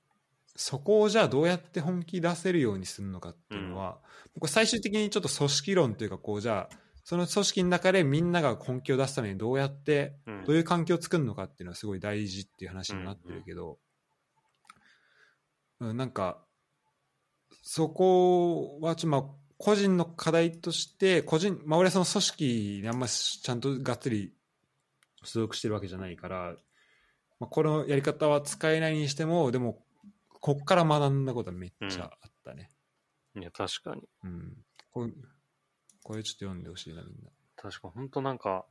[0.56, 4.00] そこをじゃあどうやって本気出せるようにするのかっていうのは、
[4.40, 10.44] これ最終的にちょっと組織論というかこうじゃあその組織の中でみんなが本気を出すためにどうやってうん。
[10.44, 13.78] どういう環境を作るのかっていうのはすごい大事っていう話になってるけど、
[15.80, 16.44] うんなんか
[17.62, 19.24] そこはちょっとまあ
[19.58, 24.34] 個人の課題として個人、まあ、俺はその組織にあんまちゃんとがっつり
[25.24, 26.56] 所属してるわけじゃないから、
[27.40, 29.84] まあ、このやり方は使えないにしてもでも
[30.30, 32.70] こっから学んだことはめっちゃあったね。
[33.36, 34.02] いや、確かに。
[34.24, 34.54] うん
[34.92, 35.12] これ
[36.06, 37.32] これちょっと読んでほしいなみんな。
[37.56, 38.68] 確か、本当なんか、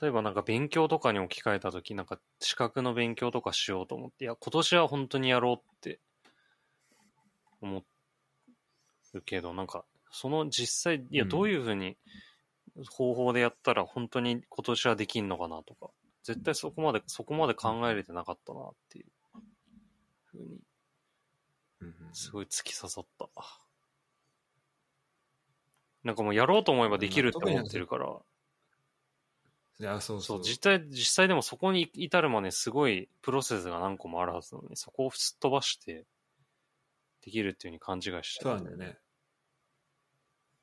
[0.00, 5.98] 例えばなんか勉強とかに置き換えたとき、なんか資格の勉強とかしようと思って、いや、今年は本当にやろうって
[7.60, 7.84] 思
[9.14, 11.96] うけど、なんか、その実際、いや、うんどういうふうに
[12.88, 15.90] 方法でやったら本当に今年はできんのかなとか、
[16.22, 19.06] 絶対そこまで、そこまで考えれてなかったなっていう
[20.26, 20.60] ふうに、
[22.12, 23.28] すごい突き刺さった。
[26.04, 28.16] なんかもうやろうと思えばできるって思ってるから、
[29.80, 36.04] いやそうそ、そうう実際、実際でもそこに至るまですごいプロセスが何個もあるはずなのに、そこをすっ飛ばして、
[37.24, 38.98] できるっていうふうに勘違いしてそうなんだよね。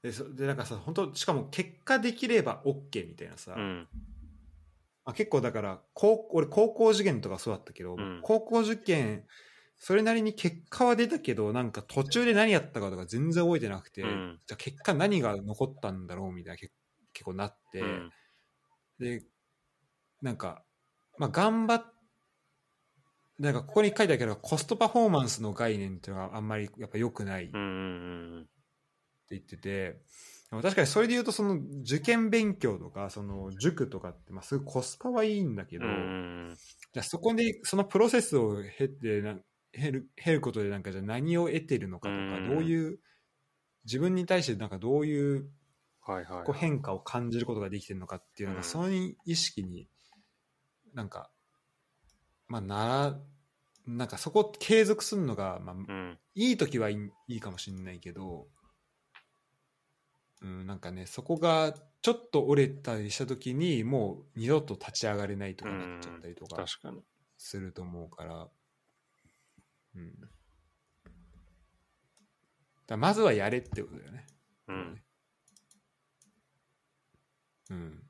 [0.01, 3.87] でそでなんかさ本当しかも結果できれば OK みたいなさ、うん。
[5.03, 8.19] まあ、結構だから高俺高校受験とかそうだったけど、うん。
[8.21, 9.25] 高校受験
[9.85, 16.71] それなりに結果は出たけどなんか途中で何やったかとか全然覚えてなくて、うんじゃあ結果何が残ったんだろうみたいなけ
[17.13, 18.09] 結構なって、うん。
[18.97, 19.21] で
[20.23, 20.63] なんか
[21.19, 21.83] まあ頑張っ
[23.37, 27.53] なんかここに書いてあるけどコストパフォーマンスの概念っていうのがあんまりやっぱ良くないって。
[29.29, 29.99] 言ってて、
[30.49, 35.85] でも確かにそれで言うとその受験勉強とかその塾とかってまあすごいコスパはいいんだけど。
[35.85, 39.21] じゃあそこでそのプロセスを経て
[39.77, 42.99] な経る経ることでなんかじゃあ何を得てるのかとか、うんどういう
[43.85, 45.49] 自分に対してなんかどういう。
[46.45, 49.87] こう変化を感じることができてるのかっていうのが、うんその意識に
[50.93, 51.31] なんか
[52.47, 53.19] まあなら
[53.87, 56.19] なんかそこを継続するのが、まあ、うん。
[56.35, 58.47] いい時はいいかもしれないけど
[60.41, 66.65] うん、なんかねそこがちょっと折れたりした時にもう二度と立ち上がれないとかなっちゃったりとか。
[67.37, 68.47] すると思うから、
[69.95, 70.13] うん、
[72.87, 74.25] だまずはやれってことだよね。
[74.67, 75.01] うん。
[77.69, 78.03] うん。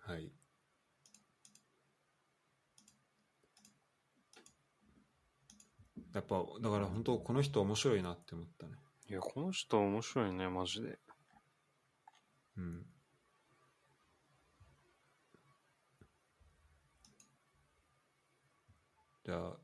[0.00, 0.32] はい。
[6.14, 8.72] やっぱだから本当この人面白いなって思ったね。
[9.08, 10.98] いや、この人面白いね、マジで。
[12.56, 12.86] うん。
[19.24, 19.56] じゃあ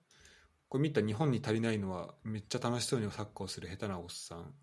[0.69, 4.55] これ見た日本に足りないのはめっちゃ楽しそうにサッカーをする下手なおっさん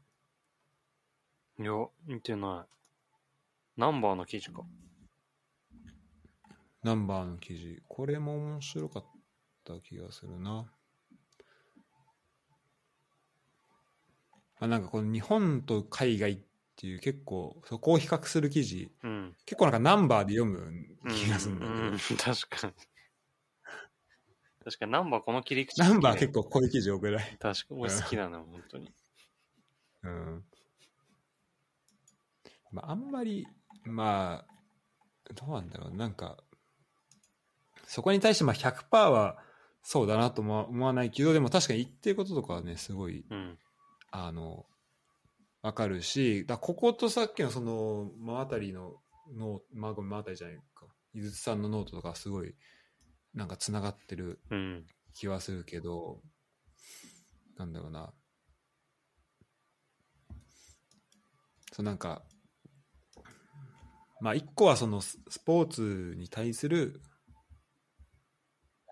[1.61, 1.71] いや、
[2.05, 3.79] 見てない。
[3.79, 4.63] ナンバーの記事か。
[6.83, 9.05] ナンバーの記事これも面白かっ
[9.65, 10.65] た気がするな
[14.61, 16.39] あなんかこの日本と海外っ
[16.79, 19.35] ていう結構そこを比較する記事うん。
[19.45, 20.71] 結構なんかナンバーで読む
[21.09, 22.73] 気がするんだけど、うん、確かに。
[24.63, 28.93] 確かにナンバーこの切り口ナンバー結構こういう記事多くない確か俺好きだな、本当に。
[30.03, 30.43] うん。
[32.71, 33.45] まあ、あんまり、
[33.83, 35.95] まあ、どうなんだろう。
[35.97, 36.37] なんか、
[37.87, 39.37] そこに対してまあ100%は
[39.81, 43.57] そうだなとも思わないけど、でも確かに言ってることとかはね、すごい、うん。
[44.11, 44.65] あの、
[45.61, 48.95] わかるし、だこことさっきのその、真渡りの
[49.35, 52.55] note、まあ、ごめん、真渡りじゃないか、井筒さんのノートとかすごい、
[53.33, 54.39] なんかつながってる。
[55.13, 56.21] 気はするけど、
[57.57, 58.13] なんだろうな。
[61.73, 62.23] そうなんか、
[64.21, 67.01] まあ一個はそのスポーツに対する、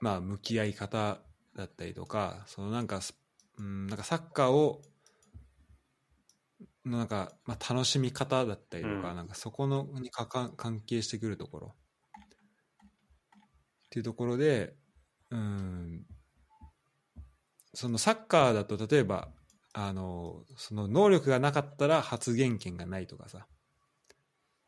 [0.01, 1.19] まあ向き合い方
[1.55, 2.99] だったりとか、そのなんか、
[3.57, 4.81] うん、なんかサッカーを、
[6.87, 11.75] のなんか、まあ楽しみ方だったりとか、うんなんかそこのにかか関係してくるところ。
[13.87, 14.75] っていうところで、
[15.31, 16.05] うん、
[17.73, 19.29] そのサッカーだと例えば
[19.73, 23.47] あのその能力がなかったら発言権がないとかさ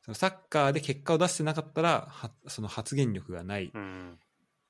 [0.02, 4.20] そのサッカーで結果を出してなかったらはその発言力がないうん。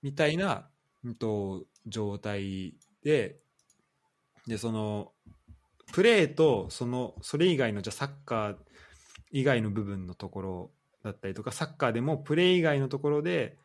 [0.02, 0.70] みたいな、
[1.04, 3.38] うんと、状態で
[4.48, 5.12] でその
[5.92, 8.56] プレーとそのそれ以外のじゃあサッカー
[9.32, 10.72] 以外の部分のところ
[11.04, 13.58] だったりとかサッカーでもプレー以外のところで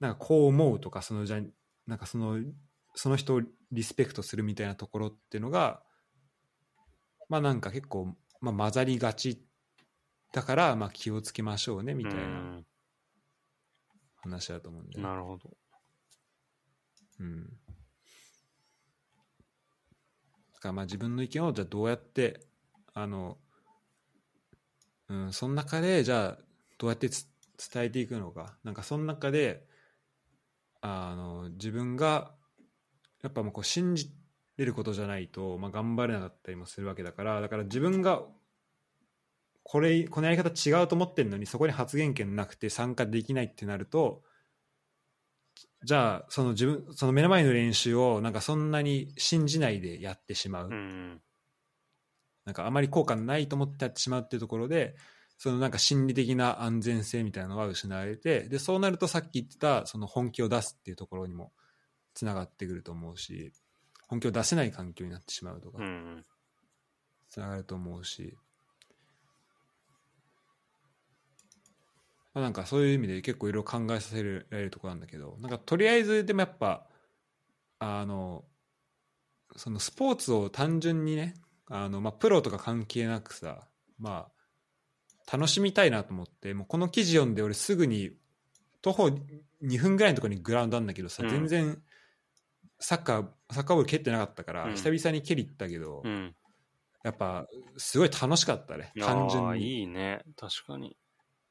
[0.00, 1.40] なんかこう思うとかそのじゃ
[1.86, 2.38] なんかその
[2.94, 5.82] その人をリスペクトするみたいなところっていうのが
[7.28, 9.42] まあなんか結構、まあ、混ざりがち
[10.32, 12.66] だからまあ気をつけましょうねみたいなうん
[14.22, 15.08] 話だと思うんだよね。
[15.08, 15.50] なるほど。
[17.20, 17.52] うん。
[20.62, 22.40] かまあ自分の意見をじゃあどうやって
[22.94, 23.36] あの、
[25.08, 26.42] うん、その中でじゃあ
[26.78, 28.56] どうやって伝えていくのか。
[28.64, 29.66] なんかその中で
[30.80, 32.32] あの自分が
[33.22, 34.10] やっぱもうこう信じ
[34.56, 37.40] れることじゃないと、まあ、頑張れなかったりもするわけだから。
[37.40, 38.22] だから自分が
[39.62, 44.22] これこのやり方違うと思ってるのにそこに発言権なくて参加できないってなると
[45.84, 51.20] じゃあその自分その目の前の練習をなんかそんなに信じないでやってしまう、うん。
[52.44, 54.96] なんかあまり効果ないと思ってやってしまうっていうところで
[55.38, 61.52] そのなんか心理的な安全性みたいなのが失われてでそうなるとさっき言ってたその本気を出すっていうところにも
[62.14, 63.52] つながってくると思うし
[64.08, 66.24] 本気を出せない環境になってしまうとかうん。
[67.32, 68.36] つながると思うし、
[72.34, 76.86] まあ、なんかそういう意味で結構いろいろ考えさせられるところなんだけどなんかとりあえずでもやっぱ
[77.78, 78.44] あの
[79.56, 81.34] そのスポーツを単純にね
[81.66, 83.66] あの、まあ、プロとか関係なくさ
[83.98, 88.12] まあ楽しみたいなと思ってもうこの記事読んで俺すぐに
[88.80, 89.10] 徒歩
[89.62, 91.82] 2分ぐらいのところにグラウンドあるんだけどさ、うん全然
[92.84, 96.34] サッカーサッカーボール蹴ってなかったから、うん久々に蹴り行ったけど、うん。
[97.04, 100.22] やっぱすごい楽しかったね単純にいいね。
[100.36, 100.96] 確かに。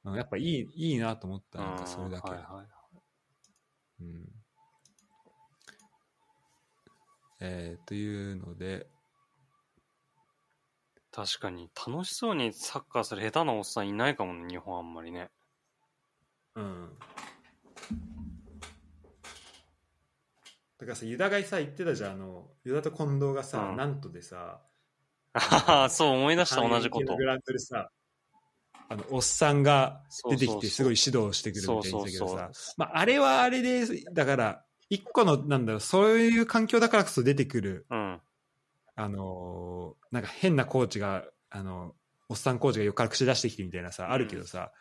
[0.05, 0.15] うん。
[0.15, 2.67] やっぱいいいいなと思ったなんかうんそれだけ、はいはい。
[4.01, 4.29] うん。
[7.39, 8.87] えーというので。
[11.11, 15.29] 確かに、楽しそうにサッカーする下手なおっさんいないかもね、日本あんまりね。
[16.55, 16.89] うん。
[20.77, 23.75] だからさユダがさ言ってたじゃんあのユダと近藤がさ、うん。
[23.75, 24.61] なんとでさ
[25.33, 27.15] ああ、 そう思い出した、同じこと。
[27.15, 27.23] グ。
[27.23, 27.89] ラウンドでさ
[28.91, 32.51] あのおっさんが出てきてすごい指導してくるみたいに言ってたけどさ。
[32.75, 38.21] まああれはあれでだから一個のなんだろうそういう環境だからこそ出てくるうん。
[38.97, 41.95] あのーなんか変なコーチがあの
[42.27, 44.73] おっさんコーチが横から口出してきてみたいなさあるけどさ、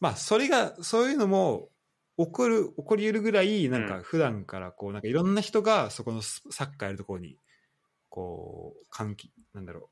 [0.00, 1.68] まあそれがそういうのも
[2.16, 4.02] 起こる起こり得るぐらいなんかうん。
[4.04, 7.36] 普段からこうなんかいろんな人がそこのスサッカーやるところに
[8.08, 9.90] こう歓喜なんだろ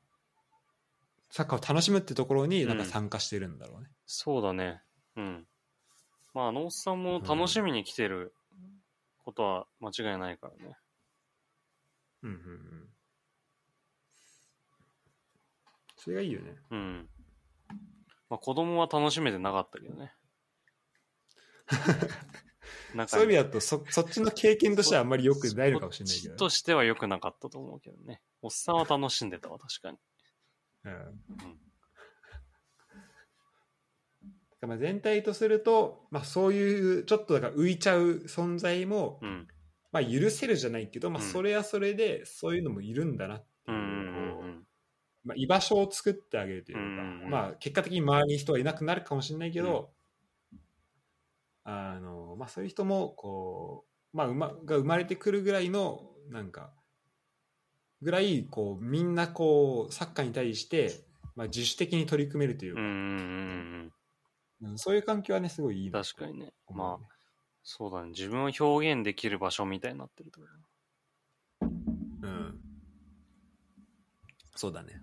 [1.31, 3.89] サッカーを楽しむってところになんか参加してるんだろうね。
[4.05, 4.81] そうだね。
[5.15, 5.47] うん。
[6.33, 8.33] まあ、あのおっさんも楽しみに来てる
[9.23, 10.75] ことは間違いないからね。
[12.23, 12.89] うんうんうん。
[15.97, 16.55] それがいいよね。
[16.69, 17.09] うん。
[18.29, 20.13] まあ、子供は楽しめてなかったけどね。
[23.07, 26.29] そういう意味だとそそっちの経験としてはあんまり良くないのかもしれないけど。
[26.29, 28.21] そっちとしては良くなかったと思うけどね。
[28.41, 29.97] おっさんは楽しんでたわ、確かに。
[30.85, 31.21] うん。
[34.67, 39.47] まあ全体とすると、まあ、そういうちょっとだから浮いちゃう存在も、うん。
[39.91, 41.29] まあ、許せるじゃないけど、まあ、うん。
[41.29, 44.63] それはそれでそういうのもいるんだなっていうう、んうんうん
[45.23, 47.29] まあ、居場所を作ってあげるというか、うんうんうん。
[47.29, 49.91] まあ、結果的に周りに人はいなくなるかもしれないけど、
[51.63, 56.71] あのまあ、そういう人もこう、まあ、うまが生まれてくるぐらいのなんか
[58.01, 61.03] ぐらいこうみんなこうサッカーに対して、
[61.35, 63.01] まあ、自主的に取り組めるというか、うんうんうん
[64.61, 65.93] うんうんそういう環境はねすごいいいうん。
[65.93, 66.45] な確かにね。
[66.45, 67.07] ねまあ、
[67.63, 68.09] そうだね。
[68.09, 70.47] 自分を表現できる場所みたいになってるとだ
[72.23, 72.59] うん
[74.55, 75.01] そうだね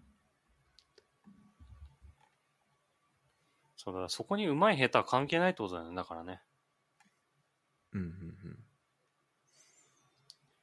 [3.77, 5.97] そうだそこに上手い下手は関係ないってことだよね。
[5.97, 6.41] だからね。
[7.93, 8.59] うんうんうん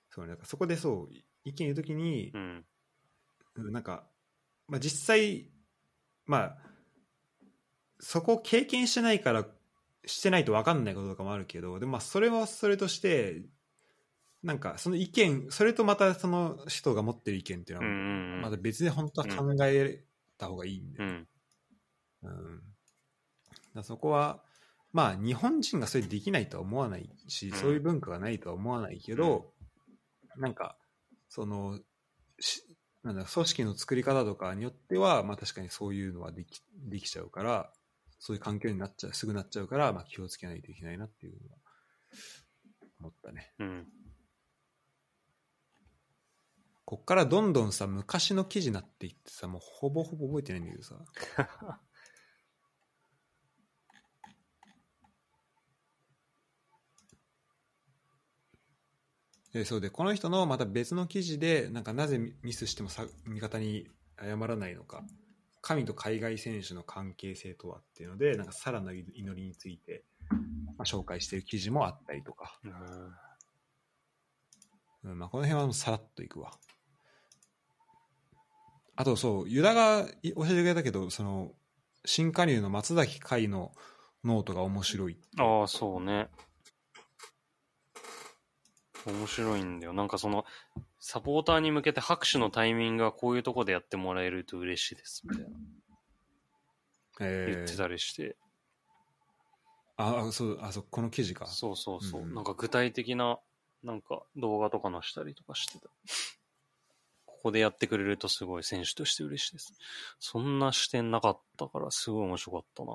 [0.10, 2.66] そうねだからそこでそう意見言うときにう、ん。
[3.56, 4.04] うんなんか、
[4.68, 5.50] まあ、実際
[6.26, 6.58] まあ
[8.02, 9.46] そこを経験してないから
[10.06, 13.43] してないと分かんないこととかもあるけどでもまあそれはそれとして
[14.43, 18.16] なんかその意見それとまたその人が持ってる意見っていうのは。
[18.41, 20.04] また別で本当は考え
[20.38, 21.28] た方がいいんで、うん。
[22.24, 22.62] うん、だか
[23.76, 24.43] らそこは
[24.93, 29.54] まあ日本人がそれできないとは思わないし、うんそういう文化がないとは思わないけど、
[30.38, 30.78] なんか
[31.36, 31.78] その
[32.40, 32.64] し
[33.04, 37.70] なんだ組織の作り方とかによっては、まあ、確かにそういうのはできできちゃうから
[38.20, 41.58] そういう環境になっちゃうすぐなっちゃうから、まあ、気をつけないといけないなっていうのは
[43.02, 43.86] 思ったねうん。
[46.86, 50.96] こっからどんどんさ昔の記事になっていってさもうほぼほぼ覚えてないんだけどさ
[59.56, 63.88] でそうでこの人のまた別の記事でなんかなぜミミスしてもさ味方に
[64.20, 65.01] 謝らないのか。
[65.62, 70.38] 神と海外選手の関係性とはっていうのでなんかサラの祈りについて、ま
[70.80, 72.60] あ、紹介している記事もあったりとか、
[75.03, 75.12] うん。
[75.12, 76.51] うんまあ、この辺はさらっといくわ。
[78.97, 81.53] あとそうユダがい教えてくれたけどその
[82.03, 83.72] 新加入の松崎海の
[84.26, 86.28] ノートが面白いああ、そうね。
[89.12, 89.93] 面白いんだよ。
[89.93, 90.45] なんかその、
[90.99, 95.49] サポーターに向けて拍手のタイミングはこういうとこでやってもらえると嬉しいです、みたいな。
[97.22, 98.36] えー言ってたりして。
[99.97, 102.22] ああそうあそうこの記事かそうそうそう。
[102.22, 103.39] うんうんなんか具体的な、
[103.84, 105.89] なんか動画とかのしたりとかしてた。
[107.26, 109.74] ここでやってくれるとすごい選手として嬉しいです。
[110.20, 112.91] そんな視点なかったからすごい面白かったな。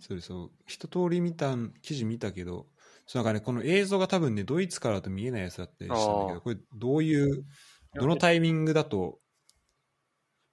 [0.00, 2.66] それそう一通り見た記事見たけど
[3.06, 7.44] そうなんかねこの映像が多分ねドイツからだと見えないやつだったりしたんだけどこれどういう
[7.94, 9.18] どのタイミングだと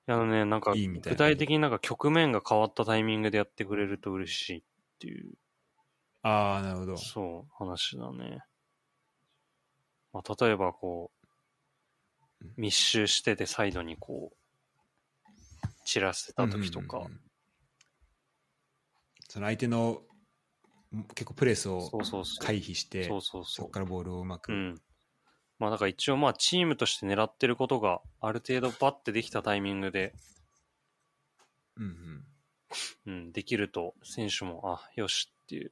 [0.08, 4.64] あのね、なんか具体的になんか局面が変わったタイミングでやってくれると嬉しいっ
[5.00, 5.34] ていう、
[6.24, 6.98] ああなるほど。
[6.98, 8.40] そう、話だね。
[10.12, 17.22] まあ、例えばこううん、密集しててサイドにこう、散らせた時とか、うんうんうん。
[19.30, 20.02] その相手の
[21.16, 21.90] 結構プレスを。
[22.40, 24.56] 回避してそこからボールをうまく、う。
[24.56, 24.82] うん。
[25.60, 30.14] まあだから一応まあチームとして狙ってることがある程度バッてできたタイミングで、
[31.78, 32.26] うんうん
[33.06, 35.72] うん、できると選手も、あ、よしっていう。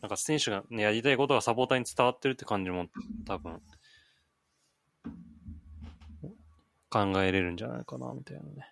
[0.00, 2.86] なんか選手が、ね、やりたいことがサポーターに伝わってるって感じも
[3.26, 3.60] 多分、
[6.90, 8.71] 考えれるんじゃないかな、みたいなね。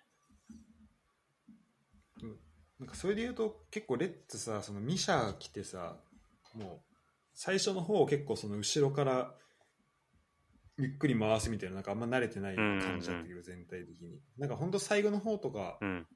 [2.81, 5.97] なんかそれで言うと結構レッツさそのミシャ来てさ
[6.55, 6.79] もう
[7.35, 9.35] 最初の方結構その後ろから
[10.77, 14.19] ゆっくり回すみたいななんかあんま慣れてない感じだったけど、全体的に。
[14.39, 16.07] なんか本当最後の方とか、うん。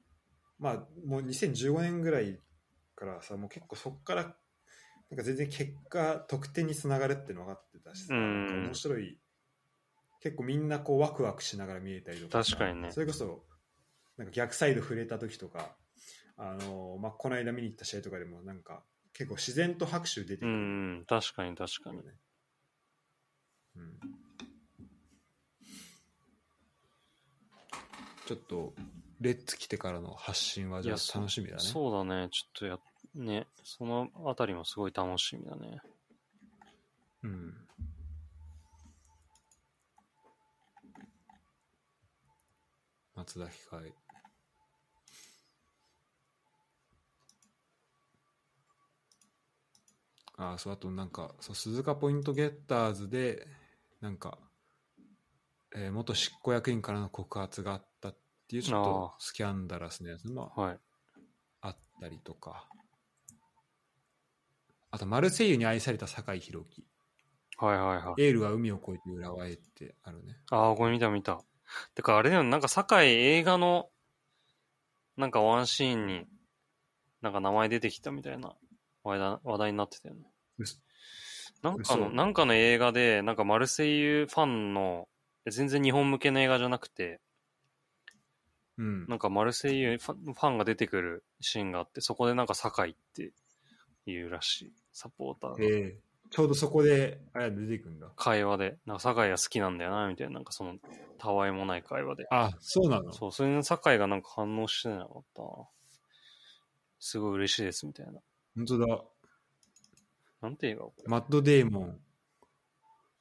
[0.58, 0.74] まあ
[1.06, 2.40] もう2015年ぐらい
[2.96, 4.28] からさもう結構そこからな
[5.14, 8.46] んか全然結果得点につながるっていうの分かってたしさ、うん。
[8.46, 9.20] なんか面白い
[10.20, 12.90] 結構みんなこうワクワクしながら見えたりとかさ確かにね。
[12.90, 13.44] それこそ
[14.16, 15.76] なんか逆サイド触れた時とか
[16.36, 18.82] あの、まあ、この間見に行った試合とかでもなんか
[19.12, 21.98] 結構自然と拍手出てくうるん、確かに確かに。
[21.98, 22.02] ね、
[23.76, 23.98] うん、
[28.26, 28.74] ちょっと
[29.20, 31.62] レッツ来てからの発信はじゃあ楽しみだね。
[31.62, 32.78] そうだね、ちょっとや、
[33.14, 35.80] ね、そのあたりもすごい楽しみだね。
[37.22, 37.54] うん。
[43.14, 43.92] 松田控え
[50.36, 53.46] ああそうあとなんかそう鈴鹿ポイントゲッターズで
[54.00, 54.38] なんか、
[55.74, 58.18] えー元執行役員からの告発があったっ
[58.48, 60.78] ていうちょっとあスキャンダラスなやつもはい。
[61.62, 62.68] あったりとか
[64.90, 66.84] あとマルセイユに愛された酒井宏樹
[67.58, 68.22] はいはいはい。
[68.22, 70.36] エールは海を越えて浦和へってあるね。
[70.50, 71.40] ああ、これ見た見た。
[71.94, 73.88] てかあれだよね、なんか堺映画の、
[75.16, 76.26] なんかワンシーンに、
[77.22, 78.54] なんか名前出てきたみたいな
[79.06, 80.22] 話題話題になってたよね。
[81.62, 85.08] なんかの、嘘なんかの映画で、なんかマルセイユファンの、
[85.44, 87.20] え全然日本向けの映画じゃなくて、
[88.78, 89.06] うん。
[89.06, 93.32] なんかマルセイユファンが出てくるシーンがあって、そこでなんか堺って
[94.06, 94.72] 言うらしい。
[94.92, 95.56] サポーターが。
[95.60, 95.98] ええ
[96.28, 98.08] ちょうどそこで、あれ出てくんだ。
[98.16, 100.74] 会話で、なんか堺が好きなんだよな、みたいな、なんかその、
[101.18, 102.26] たわいもない会話で。
[102.32, 103.12] あ、そうなの？
[103.12, 105.48] そう、それに堺がなんか反応してなかったな。
[106.98, 108.20] すごい嬉しいです、みたいな。
[108.56, 108.86] 本当だ。
[110.42, 111.04] なんて映画これ？
[111.08, 112.00] マット・デーモン。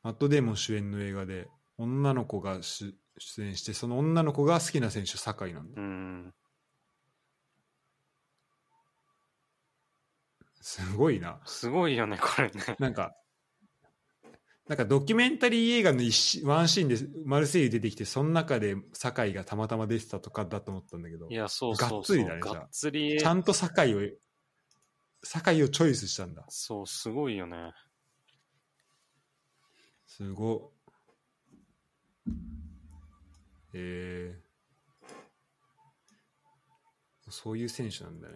[0.03, 5.83] マット・デーモン主演の映画で、女の子がし出演して、その女の子が好きな選手、酒井なんだう。
[5.83, 6.33] ん。
[10.61, 11.39] すごいな。
[11.45, 12.75] すごいよね、これね。
[12.79, 13.11] なんか、
[14.67, 22.17] なんかドキュメンタリー映画の一シワンシーンでマルセイユ出てきて、その中で酒井がたまたま出てたとかだと思ったんだけどい、や、そうそうそう。
[22.17, 23.99] がっつりだねじゃあがっつりちゃんと酒井を、
[25.25, 26.45] 酒井をチョイスしたんだ。
[26.49, 27.73] そう、すごいよね。
[30.05, 30.71] すご
[33.73, 38.35] えー、そういう選手なんだね。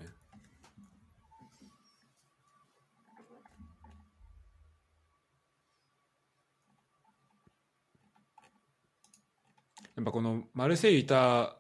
[9.96, 11.58] やっぱこのマルセイユいた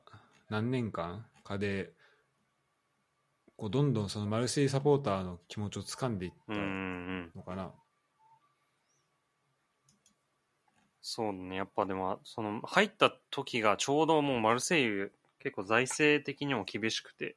[0.50, 1.26] 何年間？
[1.44, 1.94] かで
[3.60, 7.32] こうどんどんそのマルセイユサポーターの気持ちを掴んでいったうんうんうん。
[7.36, 7.74] のかな。
[11.02, 17.36] そうね、やっぱでも、その、入った時がちょうどもうマルセイユ、結構財政的にも厳しくて、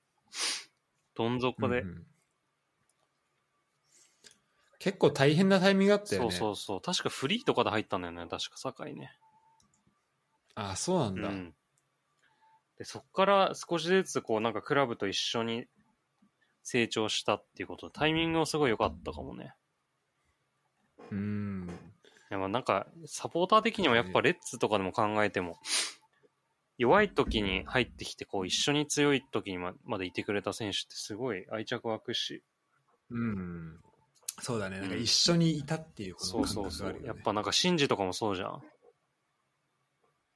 [1.16, 2.06] どん底で、うんうん
[4.78, 6.34] 結構大変なタイミングだったよそね。
[6.34, 6.80] うそうそう。
[6.80, 9.12] 確かフリーとかで入ったんだよね、確か堺ね。
[10.56, 11.28] あそうなんだ。
[11.28, 11.54] うん。
[12.78, 15.68] で、そっから少しずつこうなんかクラブと一緒に
[16.62, 19.54] 成長したっていうことで、タイミングもすごい良かったかもね。
[21.10, 21.68] うん。
[22.30, 25.58] いやまあなんか、サポーター的にもやっぱレッツとかでも考えても、
[26.78, 32.42] 弱い時に入ってきて、こう一緒に強い時にままでいてくれた選手ってすごい愛着湧くし、
[33.10, 33.78] うん。
[34.40, 34.78] そうだね。
[34.80, 36.88] なんかうん一緒にいたっていうこそうの感そうそう。
[36.88, 37.08] 覚があるよね。
[37.08, 38.62] やっぱなんかシンジとかもそうじゃん。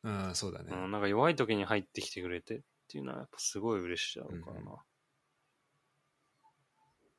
[0.02, 0.70] うん、そうだね。
[0.70, 4.60] うん、なんか弱い時に入ってきてくれてっていうのはやっぱすごい嬉しいだろうからな。
[4.60, 4.76] うん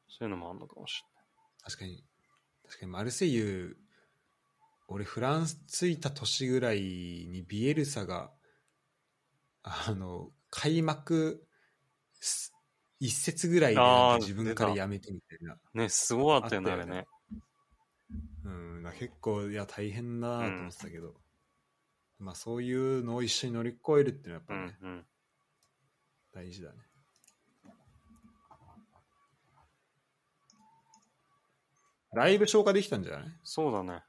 [0.07, 1.03] そういうのもあるのかもし
[1.63, 2.03] 確かに。
[2.65, 3.77] 確かにマルセイユ、
[4.87, 8.31] 俺フランス着いた年ぐらいにビエルサが、
[9.63, 11.45] あの、開幕
[12.19, 12.53] す
[12.99, 13.81] 一節ぐらいで
[14.19, 15.53] 自分から辞めてみたいな。
[15.53, 15.85] れない。
[15.85, 17.05] ね、すごかったよね、あれねね。
[18.45, 21.15] うん、結構、いや、大変だなと思ってたけど、
[22.19, 25.05] まあそういうのを一緒に乗り越えるっていうのはやっぱね、うんうん。
[26.33, 26.77] 大事だね。
[32.17, 33.31] ライブ消化できたんじゃない？
[33.43, 34.03] そうだね。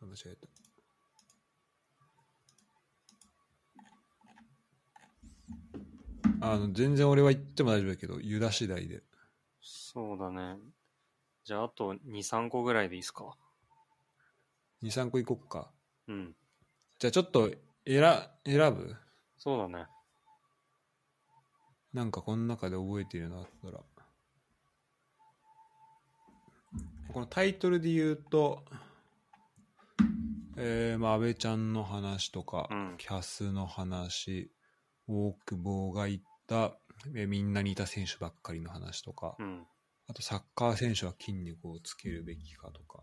[0.00, 0.46] 間違えた。
[6.40, 9.02] あの全然俺は言っても大丈夫だけど、ユダ次第で。
[9.60, 10.56] そうだね。
[11.44, 13.36] じゃあ、あと2、3個ぐらいでいいですか
[14.82, 15.70] ？2、3個いこっか。
[16.06, 16.34] うん。
[16.98, 17.50] じゃあちょっと
[17.86, 18.02] 選
[18.44, 18.96] 選ぶ？
[19.38, 19.86] そうだね。
[21.92, 23.80] なんかこの中で覚えてるのあったら。
[27.12, 28.64] このタイトルで言うと、
[30.56, 34.50] えー、まあ、安倍ちゃんの話とか、うんキャスの話、
[35.06, 36.76] 大久保が言った、
[37.14, 39.66] えーみんなにいた選手ばっかりの話とか、うん。
[40.06, 43.02] あとサッカー選手は筋肉をつけるべきかとか、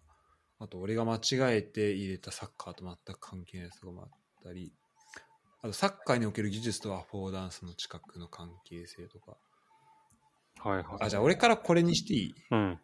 [0.59, 1.19] あと俺が間違
[1.57, 4.09] えて入れたサッカーと全く関係ないやつがあっ
[4.43, 4.71] たり、
[5.61, 9.37] あとサッカーにおける技術とアフォーダンスの近くの関係性とか。
[10.57, 10.85] はいはい。
[11.01, 12.35] あ、じゃあ俺からこれにしていい？
[12.51, 12.79] うん。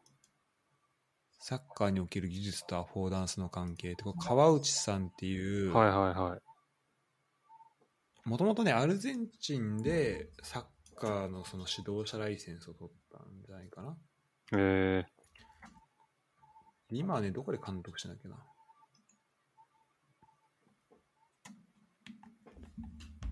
[1.42, 8.30] サッカーにおける技術とアフォーダンスの関係って、川内さんっていう、はいはいはい。
[8.30, 10.64] もともとね、アルゼンチンでサッ
[10.96, 13.98] カーのその指導者ライセンスを取ったんじゃないかな。
[14.54, 15.04] え
[16.92, 18.36] 今はね、どこで監督してんだっけな。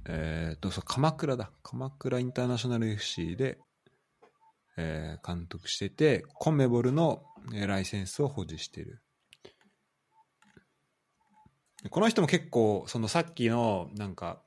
[0.07, 1.51] えーっと、そう、鎌倉だ。
[1.61, 3.59] 鎌倉インターナショナル FC で、
[4.77, 9.01] えー監督してて、コンメボルの、えーライセンスを保持してる。
[11.83, 14.41] でこの人も結構、そのさっきの、なんか、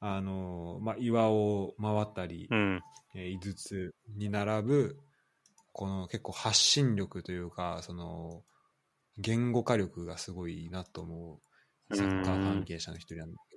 [0.00, 2.82] あのーまあ、岩を回ったり、ー、うん。
[3.16, 4.98] えー、井筒に並ぶ
[5.72, 8.42] この結構発信力というかその
[9.18, 11.40] 言語化力がすごいなと思
[11.90, 13.56] うサッカー関係者の一人なんだけ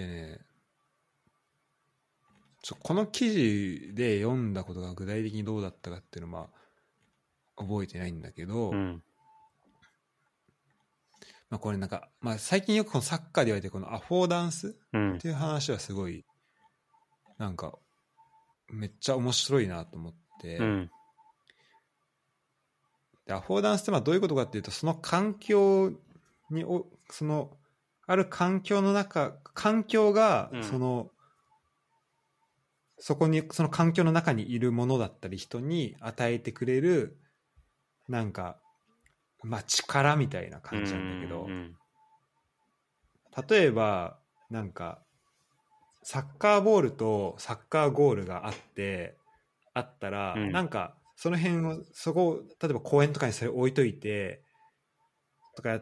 [0.00, 0.38] どでね
[2.62, 6.58] ちょこの記事で読んだことが具体的にどうだったかっていうのはまあ
[7.64, 9.02] 覚えてないんだけど、うん。
[11.50, 15.18] まあ、これなんか、まあ、最近よくこのサッカーで言われてるこのアフォーダンスうんっ。
[15.18, 16.24] ていう話はすごい
[17.38, 17.78] なんか
[18.68, 20.90] めっちゃ面白いなと思って、うん。
[23.26, 25.92] でアフォーダンスってまあどういうことかっていうとその環境
[26.50, 27.50] におその
[28.06, 31.10] ある環境の中環境がうんその、
[32.98, 37.16] そこにその環境の中にいるものだったり人に与えてくれる
[38.08, 38.58] なんか
[39.42, 41.76] まあ力みたいな感じなんだけど、うん。
[43.48, 44.18] 例えば
[44.50, 45.00] なんか
[46.02, 49.16] サッカーボールとサッカーゴールがあって
[49.74, 54.40] あったら、うんなんかその辺をそこを例えば公園とかにそれ置いといて
[55.56, 55.80] とか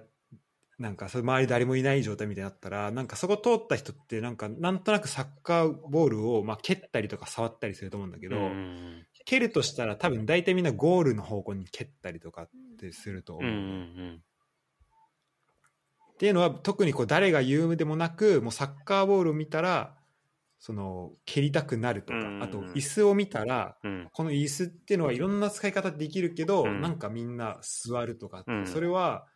[0.79, 9.07] なんかそれ周り誰もいない状態みたいになったらなんかそこ通った人ってなんかなんとなくサッカーボールをまあ蹴ったりとか触ったりすると思うんだけど、うん。
[9.25, 13.51] 蹴るとしたら多分大体みんなゴールの方向に蹴ったりとかってすると思う。
[13.51, 13.57] うん。
[13.57, 14.23] うん。
[16.13, 19.97] っていうのは特にこう誰が言うでもなくもうサッカーボールを見たら
[20.59, 24.09] その蹴りたくなるとか、うんあと椅子を見たらうん。
[24.13, 29.27] この椅子っていうのはいろんな使い方できるけど、うんなんかみんな座るとかうんそれは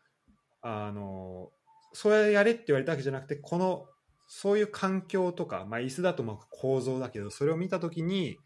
[0.62, 1.50] あの
[1.92, 3.86] それやれって言われたわけじゃなくてこの
[4.26, 8.38] そういう環境とか、まあ、椅子だとまあ構造だけどそれを見た時に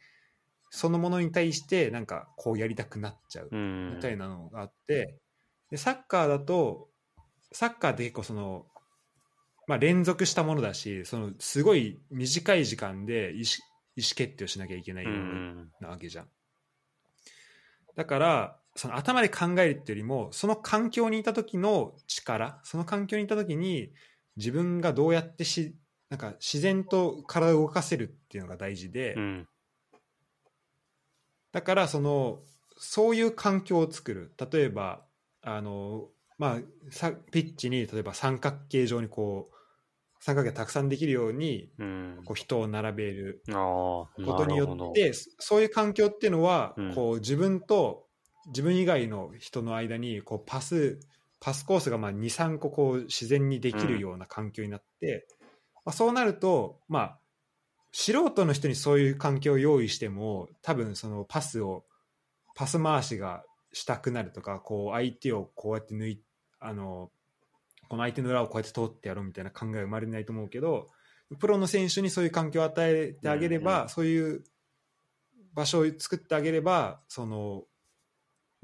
[0.70, 3.94] そのものに対してなんかこうやりたくなっちゃううん。
[3.96, 5.18] みたいなのがあって、
[5.70, 6.88] でサッカーだと
[7.52, 8.66] サッカーって結構その、
[9.68, 13.44] まあ、連続したものだしそのすごい短い時間で意思
[13.96, 15.06] 意思決定をしなきゃいけない
[15.80, 16.28] なわけじゃん。
[17.94, 23.92] だからその頭で考えるっていうよりもその環境にいた時の力その環境にいた時に
[24.36, 25.76] 自分がどうやってし
[26.10, 29.48] なんか自然と体を動かせるっていうのが大事で、うん。
[31.52, 32.40] だからその
[32.76, 35.02] そういう環境を作る例えば
[35.42, 36.08] あの、
[36.38, 36.58] まあ、
[36.90, 39.54] さピッチに例えば三角形状にこう
[40.20, 42.20] 三角形がたくさんできるようにうん。
[42.24, 48.03] こう人を並べることによってそういう環境っていうのは、うんこう自分と
[48.46, 50.98] 自分以外の人の間にこうパス
[51.40, 55.26] パスコースが23個こう自然にできるような環境になって、
[55.84, 57.18] まあ、そうなるとまあ
[57.92, 61.84] 素人の人にそういう環境を用意しても多分そのパスを
[62.54, 66.22] パス回しがしたくなるとかこう相手をこうやって抜い
[66.60, 67.10] あの
[67.88, 70.88] この相手の裏をこうやって通ってやろうみたいな考えが生まれないと思うけど
[71.38, 73.88] プロの選手にそういう環境を与えてあげれば、うん。
[73.88, 74.44] そういう
[75.54, 77.64] 場所を作ってあげればその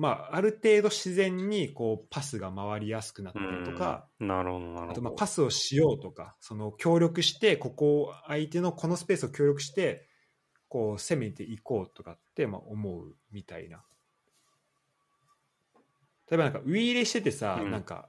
[0.00, 4.28] まあある程度自然にこうパスが回りやすくなったりとか、うん。
[4.28, 4.92] なるほど、なるほど。
[4.92, 10.08] あとまあパスをしようとかその協力してここを相手のこのスペースを協力して
[10.68, 13.84] こう攻めていこうとかってまあ思うみたいな。
[16.30, 17.70] 例えばなんかウィーレしててさ、うん。
[17.70, 18.08] なんか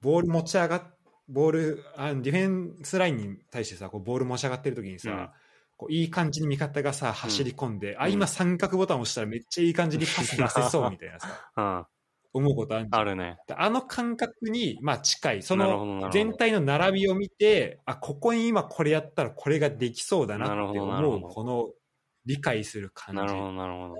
[0.00, 0.82] ボール持ち上がっ
[1.28, 5.28] ボールあディフェンスラインに対してさこうボール持ち上がってる時にさ、うん
[5.76, 11.86] こういい感じに味方がさ走り込んで、あうん今三角ボタン押したらめっちゃいい感じにパス出せそうみたいなさうん。
[12.34, 13.36] 思うことあるあるね。
[13.54, 21.68] あの感覚に、まあ、近いその全体の並びを見てあここに今これやったらこれができそうだなって思うこの
[22.24, 23.34] 理解する感じ。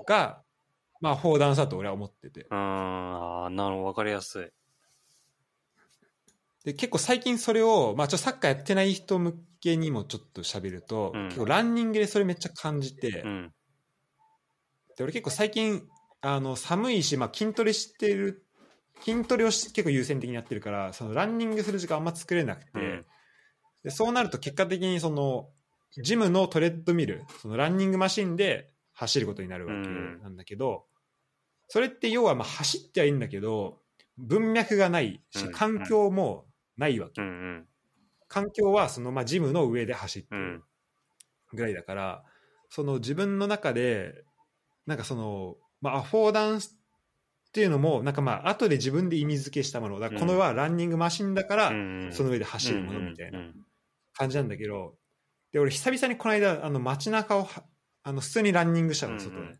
[0.07, 0.41] が
[0.99, 4.49] まあフォーダンスだと俺は思っててうん、ああ、なるほど、わかりやすい。
[6.63, 11.25] で結構最近それを、まあ、ちょっとサッカーやってない人向けにもちょっと喋ると、うん。
[11.25, 13.53] 結構ランニングでそれめっちゃ感じて、うん。
[14.97, 15.83] で俺結構最近
[16.21, 18.45] あの寒いし、まあ、筋トレしてる
[19.01, 23.05] 筋トレをし結構優先的にやってるからそのランニングする時間あんま作れなくて、うん。
[23.83, 25.49] でそうなると結果的にその
[26.01, 30.21] ジムのトレッドミルそのランニングマシンで走ることになるわけうん。
[30.21, 30.85] なんだけど、
[31.67, 33.79] それって要はまあ走ってはいいんだけど
[34.17, 35.51] 文脈がないしうん。
[35.51, 36.45] 環境も
[36.77, 37.67] ないわけ、うんうん。
[38.27, 40.63] 環境はそのまあジムの上で走ってるうん。
[41.53, 42.23] ぐらいだから、
[42.69, 44.23] その自分の中で
[44.87, 46.77] なんかその、まあ、アフォーダンス
[47.47, 49.99] っていうのもなんかまあ後で自分で意味付けしたもの。
[49.99, 51.69] だからこのはランニングマシンだから
[52.11, 53.55] その上で走るものみたいなうん
[54.13, 54.95] 感じなんだけど
[55.51, 57.63] で俺久々にこの間あの街中をは
[58.03, 59.57] あの普通にランニングしたの外で,、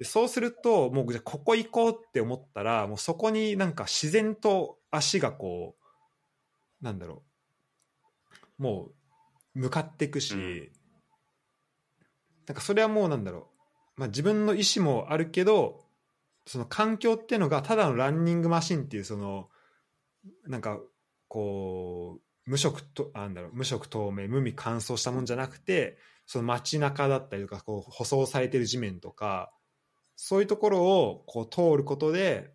[0.00, 5.85] でそうするともうじゃあここ行こうって思ったらもうそこになんか自然と足がこう
[6.80, 7.22] なんだろ
[8.58, 8.62] う。
[8.62, 8.90] も
[9.54, 10.72] う向かっていくし、うん。
[12.46, 13.48] なんかそれはもうなんだろ
[13.96, 15.84] う、まあ、自分の意思もあるけど
[16.46, 19.48] その環境っていうのがただのランニングマシンっていうその
[20.46, 20.78] なんか
[21.28, 29.52] こう無色とあなんだろう無色透明無味乾燥したもんじゃなくてその街中だったりとかこう舗装されてる地面とか
[30.14, 32.50] そういうところをこう通ることで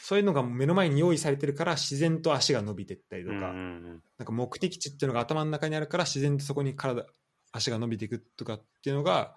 [0.00, 7.04] そういうのが目の前に用意されてるから自然と足が伸びていったりとか、なんか目的地っていうのが頭の中にあるから自然とそこに体
[7.52, 9.34] 足が伸びていくとかっていうのが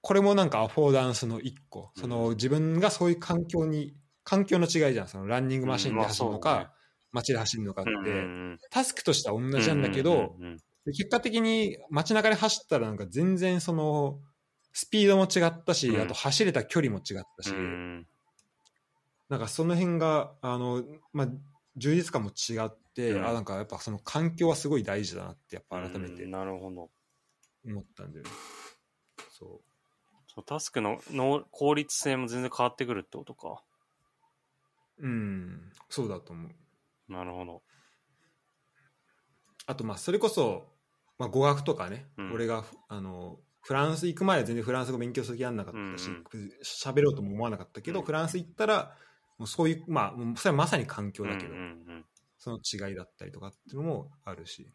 [0.00, 2.02] これもなんかアフォーダンスの一個、うん。
[2.02, 3.94] その自分がそういう環境に
[4.24, 5.08] 環境の違いじゃん。
[5.08, 6.72] そのランニングマシンで走るのか、
[7.12, 7.90] 街で走るのかって、
[8.70, 10.36] タスクとしては同じなんだけど、
[10.86, 14.20] 結果的に街中で走ったらなんか全然その
[14.72, 16.00] スピードも違ったし、うん。
[16.00, 18.06] あと走れた距離も違ったし、うん
[19.30, 21.28] なんかその辺があの、まあ、
[21.76, 23.26] 充実感も違って、うん。
[23.26, 26.90] あなんかやっぱその環境はすごい大事だなってやっぱ改めてうんなるほど。
[27.64, 28.30] 思ったんだよね。
[29.30, 29.62] そ
[30.26, 33.62] そうタスクのの効率性も全然変わってくるってことか。
[34.98, 35.06] う。
[35.06, 37.12] うん、そうだと思う。
[37.12, 37.62] なるほど。
[39.66, 40.64] あとまあそれこそ、
[41.18, 42.32] まあ、語学とかね、うん。
[42.32, 46.24] 俺があのフランス行く前は全然フランス語勉強する気あんなかったしうん
[46.64, 48.06] 喋、ろうとも思わなかったけど、うん。
[48.06, 48.96] フランス行ったら
[49.40, 52.04] もうそういうまあそれはまさに環境だけど、うんうん
[52.42, 54.72] その違いだったりとかっていうのもあるし。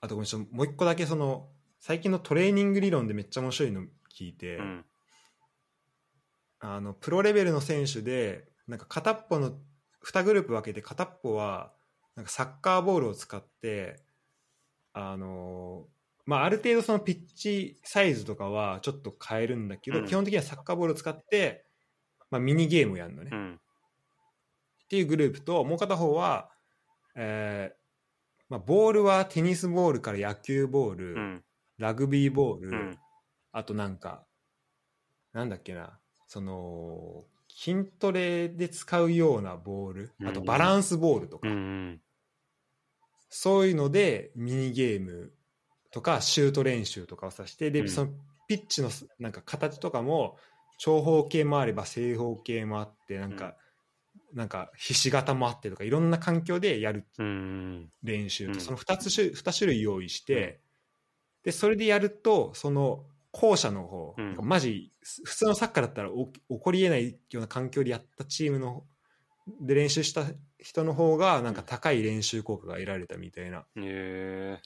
[0.00, 1.48] あとごめんちょっともう一個だけその
[1.78, 3.82] 最近のトレーニング理論でめっちゃ面白いの
[4.12, 4.64] 聞いて、うん。
[4.64, 4.84] うん
[6.60, 9.52] あのプロレベルの選手でなんか片っぽの
[10.04, 11.72] 2グループ分けて片っぽは
[12.16, 14.02] なんかサッカーボールを使って
[14.92, 15.86] あの
[16.28, 20.04] まあ、ある程度そのピッチサイズとかはちょっと変えるんだけど、うん。
[20.04, 21.64] 基本的にはサッカーボールを使って、
[22.30, 23.60] まあ、ミニゲームをやるのね、っうん。
[24.90, 26.50] ていうグループともう片方は、
[27.16, 27.76] えー
[28.50, 31.44] まあ、ボールはテニスボールから野球ボール、うん。
[31.78, 32.98] ラグビーボール、うん。
[33.52, 34.26] あとなんか、
[35.32, 41.48] なんだっけな、その、筋トレで使うようなボール、あとうんバランスボールとか、
[43.30, 45.32] そういうのでミニゲーム
[45.90, 47.88] とかシュート練習とかをさして、で、うん。
[47.88, 48.12] その
[48.46, 50.36] ピッチのなんか形とかも
[50.78, 53.56] 長方形もあれば正方形もあって、なんか、
[54.34, 58.60] なんかひし形もあってとか、いろんな環境でやるうん練習と、うん。
[58.60, 60.60] その2つ種2種類用意して、
[61.42, 64.36] でそれでやるとその後者の方、うん。
[64.42, 64.92] マジ
[65.24, 68.84] 普通のサッカーだったらお起こりえないような環境でやったチームの
[69.60, 70.24] で練習した
[70.58, 73.60] 人の方がなんか高い練習効果が得られたみたいな。
[73.60, 74.58] へえ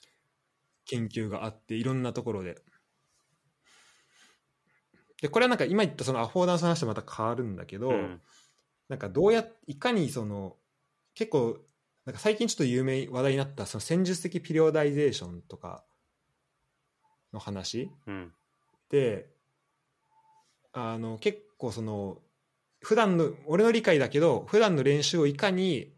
[0.87, 2.61] 研究があっていろんなところで。
[5.21, 8.21] でこれはなんか今言ったそのアフォーダンスの話とまた変わるんだけど、うん。
[8.89, 10.57] なんかどうやいかにその
[11.15, 11.59] 結構
[12.05, 15.85] なんか最近ちょっと有名話題になったその戦術的ピリオダイゼーションとか
[17.33, 18.33] の話うん。
[18.91, 19.31] で
[20.73, 22.19] あの結構その
[22.81, 25.95] 普段の俺の理解だけど普段の練習をいかに、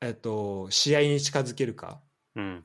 [0.00, 2.00] えっと、試合に近づけるか
[2.36, 2.64] うん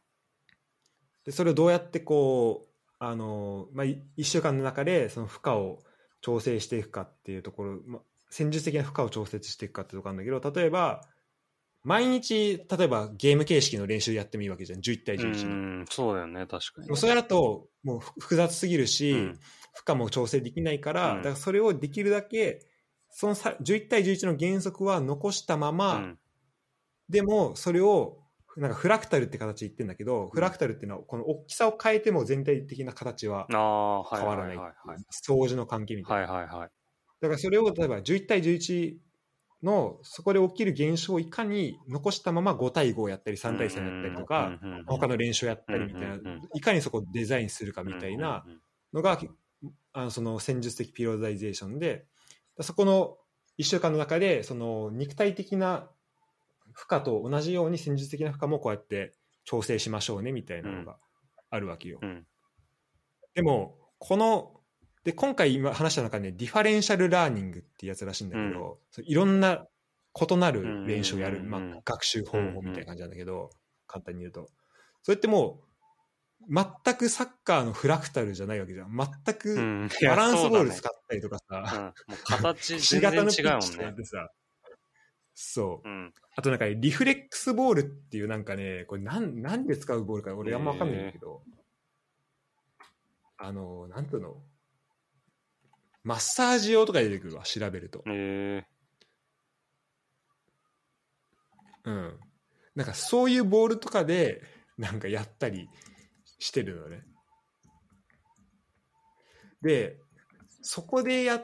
[1.25, 2.69] でそれをどうやってこう
[2.99, 5.79] あの、まあ、1週間の中でその負荷を
[6.21, 11.01] 調整していくかっていうところ、まあ、戦術的な負荷を調節していくかっていうところなんだけど例えば
[11.83, 14.79] 毎日例えばゲーム形式の練習やってもいいわけじゃん。
[14.79, 16.47] 11対う11の、んそうだよね。
[16.47, 16.95] 確かに。
[16.95, 19.39] それだともうふ複雑すぎるし、うん。
[19.73, 21.17] 負荷も調整できないから、うん。
[21.17, 22.65] だからそれをできるだけ
[23.09, 26.19] そのさ11対11の原則は残したまま、うん。
[27.09, 28.22] でもそれを
[28.57, 34.87] なんかフラクタルって形で言ってるんだけど、フラクタルっていうのはこの大きさを変えても全体的な形は変わらないいははい。
[34.89, 36.69] はい相似の関係みたいな、はいはいはい。
[37.21, 38.95] だからそれを例えば11対11
[39.63, 48.45] のそこで起きる現象をいかに残したまま5対5をやったり3対3やったりとか、うんうんうん他の練習をやったりみたいな、うんうんうんいかにそこをデザインするかみたいな
[48.93, 49.19] のが、
[49.93, 52.05] あのその戦術的ピローザイゼーションで
[52.61, 53.17] そこの
[53.57, 55.89] 1週間の中でその肉体的な
[56.73, 59.13] 負荷と同じように戦術的な負荷もこうやって
[59.45, 60.97] 調整しましょうねみたいなのが
[61.49, 61.99] あるわけよ。
[62.01, 62.25] うん。
[63.33, 64.51] でもこの
[65.03, 69.65] で今回今話した中で、ね、ディファレンシャルラーニングっていうやつらしいんだけど、そういろんな
[70.29, 71.49] 異なる練習をやる、うん。
[71.49, 73.49] まあ、学習方法みたいな感じなんだけど、
[73.87, 74.47] 簡単に言うと。
[75.01, 75.59] それっても
[76.47, 76.53] う
[76.83, 78.95] 全くサッカーのフラクタルじゃないわけじゃん。
[78.95, 84.03] 全うくんバランスボール使っったりとかさ、うん、もう形ひし全然違うもんね
[85.33, 85.87] そう。
[85.87, 86.13] うん。
[86.35, 91.41] あとなんかリフレックスボールっていうなんかねこれなんなんで使うボールか俺あんま分かんないんだけど、
[93.37, 94.35] あのなんていうの？
[96.03, 98.03] マッサージ用とかで出てくるわ調べると。
[98.07, 98.65] え
[101.85, 102.19] うん。
[102.75, 104.41] なんかそういうボールとかで
[104.77, 105.69] なんかやったり
[106.39, 107.03] してるのね。
[109.61, 109.97] で
[110.61, 111.41] そこでや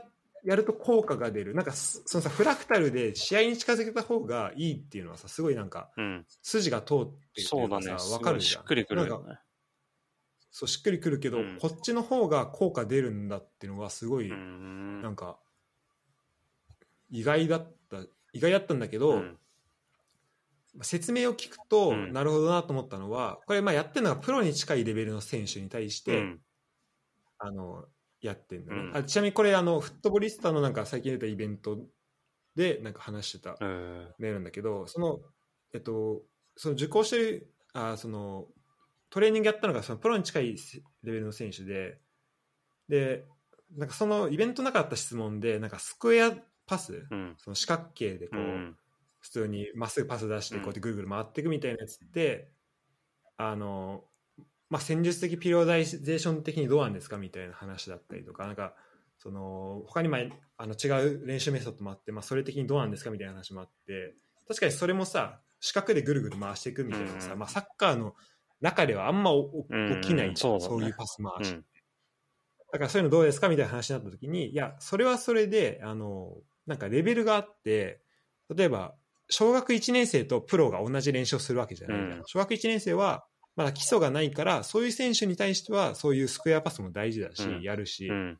[0.50, 6.26] やると効果が出るなんかそそのさフラクタルで試合に近づけた方がいいっていうのはさすごいなんかー、うん。
[6.42, 7.94] 筋が通ってるそうだね。
[7.94, 9.40] うかるじゃんしっくりくるなんかよね。
[10.50, 15.04] そうしっくりくるけど、うんこっちの方が効果出るんだっていうのはすごい、うん。
[15.04, 15.38] なんか
[17.12, 17.98] 意外だった
[18.34, 19.38] 意外だったんだけど、うん
[20.82, 26.40] 説明を聞くと、うんなるほどなと思ったのはこれまあやってるのがプロに近いレベルの選手に対して、うん
[27.38, 27.86] あの
[28.22, 31.80] やってるのね、うんあちなみにこれあのフットボリスタのなんか最近出たイベント
[32.56, 35.20] でなんか話してたえーメールなんだけどその
[35.74, 36.22] えっと
[36.58, 38.48] その受講してるあその
[39.10, 40.56] トレーニングやったのがそのプロに近い
[41.04, 42.00] レベルの選手で
[42.90, 43.26] で
[43.78, 46.34] なんかそのイベントなかった質問でなんかスクエア
[46.70, 47.36] パス、うん。
[47.38, 48.78] その四角形でこう、うん。
[49.20, 52.52] 普通にまっすぐパス出してうんこうやってぐるぐる回っていくみたいなやつって、
[53.36, 54.06] あの
[54.70, 58.74] まあ、戦術的ピローダイゼーション的にどうなんですかみたいな話だったりとかなんか
[59.18, 60.18] その他にも
[60.58, 64.14] あの違う練習メソッドもあって、まあ、それ的にどうなんですかみたいな話もあって
[64.48, 67.40] 確かにそれもさ四角でぐるぐる回していくみたいなのさ、うん。
[67.40, 68.16] まあ、サッカーの
[68.62, 69.32] 中ではあんま
[70.02, 70.88] 起きないじゃん、そうだね。
[70.88, 71.66] いうパス回し、うん。
[72.72, 78.02] だからそういうのどうですかみたいな話になった時にいやそれはそれであのなんかレベルがあって
[78.56, 78.96] 例えば
[79.30, 82.22] 小学1年生とプロが同じ練習をするわけじゃないうん。
[82.26, 83.26] 小学1年生は
[83.60, 88.40] まだ基礎がないからそういう選手に対してはそういうスクエアパスも大事だし、うんやるし、うん。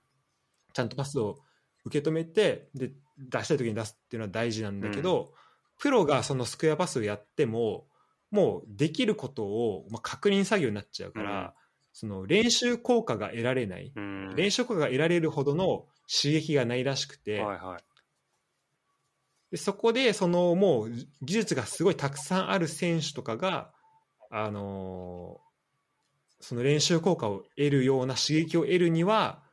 [0.72, 1.36] ちゃんとパスを
[1.84, 5.34] 受け止めてで出したい時に出すっていうのは大事なんだけど、
[5.78, 7.88] プロがそのスクエアパスをやっても
[8.32, 11.50] もうできることを、まあ、確認作業になっちゃうから、うん
[11.92, 14.36] その練習効果が得られない、うん。
[14.36, 17.84] 練習効果が得られるほどの刺激がないらしくて、はいはい。
[19.52, 20.92] でそこでそのもう
[21.22, 23.74] 技術がすごいたくさんある選手とかが、
[24.30, 25.50] あのー
[26.42, 29.44] その練習効果を得るような刺激を得るには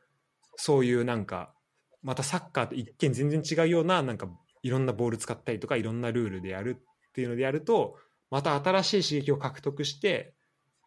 [0.55, 1.53] そういうなんか
[2.01, 4.29] またサッカーと一見全然違うようななんか
[4.63, 6.77] いろんなボール使ったりとかいろんなルールでやる
[7.09, 7.97] っていうのでやると
[8.31, 10.33] また新しい刺激を獲得して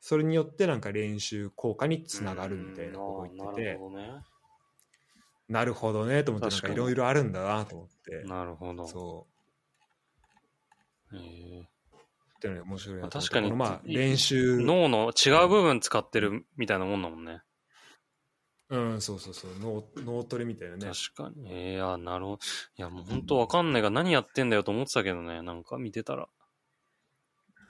[0.00, 4.22] それによってなんか練習効果につながるみたいなことを言ってて、なるほどね。
[5.48, 8.24] なるほどねと思っていろいろあるんだなと思って。
[8.24, 8.86] なるほど。
[8.86, 9.26] そ
[11.12, 11.16] う。
[11.16, 11.69] え
[12.40, 17.42] っていうのが面白いなと思って確かにまあい練習ー脳の違う部分使ってるみたいなもんだもんね。
[18.70, 21.52] うんそうそうそう脳脳トレみたいなね確かに。
[21.52, 22.38] ええあなるほど。
[22.78, 26.28] いや、もう本当わかんないが何やってんだよと思ってたけどね、なんか見てたら。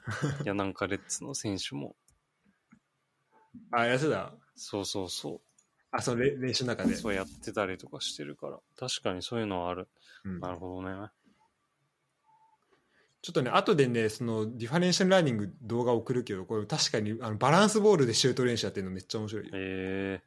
[0.45, 1.97] いや、なんかレッツの選手も。
[3.73, 5.41] あやつだそうそうそ
[5.91, 6.89] あそのれ練習の中う。
[6.89, 8.61] でそうやってたりとかしてるから。
[8.77, 9.89] 確かにそういうのはある。
[10.25, 11.11] うんなるほどね。
[13.23, 19.51] ちょっとね後でねそのディファレンシャルラーニング動画送るけどこれ確かにあのバランスボールでシュート練習やってるのめっちゃ面白いよ。
[19.55, 20.21] え。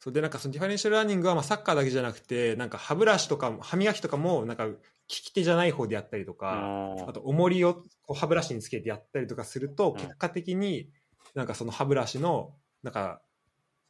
[0.00, 9.94] そうでなんかそのディファレンシャルラーニングはまあサッカーだけじゃなくてなんか歯ブラシとかも歯磨きとかもなんか利き手じゃない方でやったりとえか、ああと重りをこう歯ブラシにつけてやったりとかすると、ん。
[9.94, 10.90] 結果的に
[11.34, 13.22] なんかその歯ブラシのなんか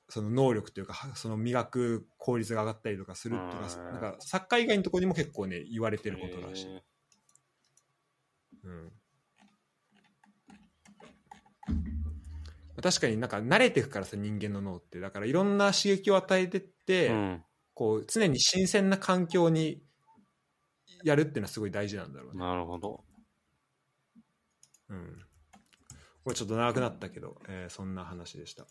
[0.09, 6.83] その能力というかはその磨く効率が上がったりとかするとかうんなんかサッカー以外のところにも結構ね言われてることらしい、え
[8.65, 8.93] うん、
[12.83, 15.01] 確かになんか慣れていくからさ人間の脳って。
[15.01, 17.45] だからいろんな刺激を与えてって、えうん。
[17.73, 19.83] こう常に新鮮な環境に
[21.03, 22.41] やるっていうのはすごい大事なんだろうね。
[22.41, 23.05] なるほど。
[24.91, 25.19] うん、
[26.25, 28.67] これちょっと長くなったけど、えーそんな話でした。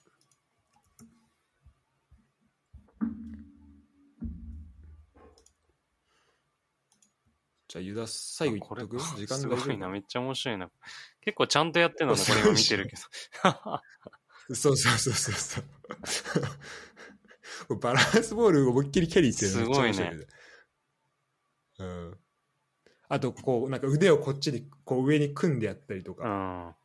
[7.74, 8.98] じゃあ、ユダ最後言っとく？
[9.00, 10.70] これ時間すごいな、めっちゃ面白いな。
[11.22, 13.02] 結構ちゃんとやってんのね、これ今見てるけど。
[14.54, 15.62] そうそうそうそうそ
[17.70, 17.80] う。
[17.80, 20.14] バランスボール思いっきりキャリーってるすごいね。
[21.80, 22.18] うん。
[23.10, 26.66] あと、こう、なんか腕をこっちでこう上に組んでやったりとか、うん。
[26.66, 26.76] は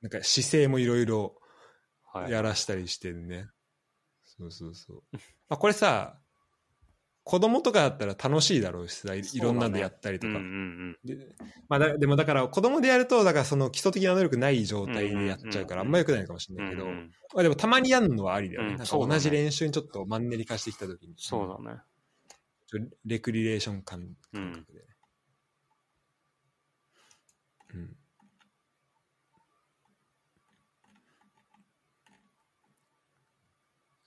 [0.00, 1.36] なんか姿勢もいろいろ
[2.26, 2.30] い。
[2.30, 3.46] やらしたりしてるね。
[4.24, 5.02] そうそうそう。
[5.48, 6.18] まあこれさ、
[7.24, 10.34] 子供とかだったら楽しいだろうしさ、いいろんなのやったりとか。
[10.34, 11.16] うんうんで
[11.68, 16.64] まあ、だでもだから子供でやるとだからその基礎的な能力ない状態でやっちゃうからあうんんま良くないのかもしれうん。
[16.64, 17.10] ないけど、うんうん。
[17.34, 21.14] まあ、でもたまにやるのはありだよね,、うんなんか同じ練習にちょっとマンネリ化してきた時に。
[21.16, 21.80] そうだね。
[23.04, 24.80] レクリレーション感覚で。
[24.80, 24.86] ね、
[27.74, 27.96] うん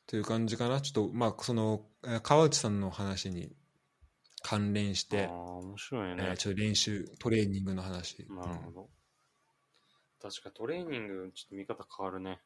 [0.08, 0.82] という感じかな。
[0.82, 3.56] ちょっとまあそのえー川内さんの話に
[4.43, 6.38] 関連してああ、、面白いえーね。
[6.38, 8.26] ちょっと練習トレーニングの話。
[8.30, 8.89] なるほど。
[10.22, 12.39] 確かトレーニング、ちょっと見方変わるね。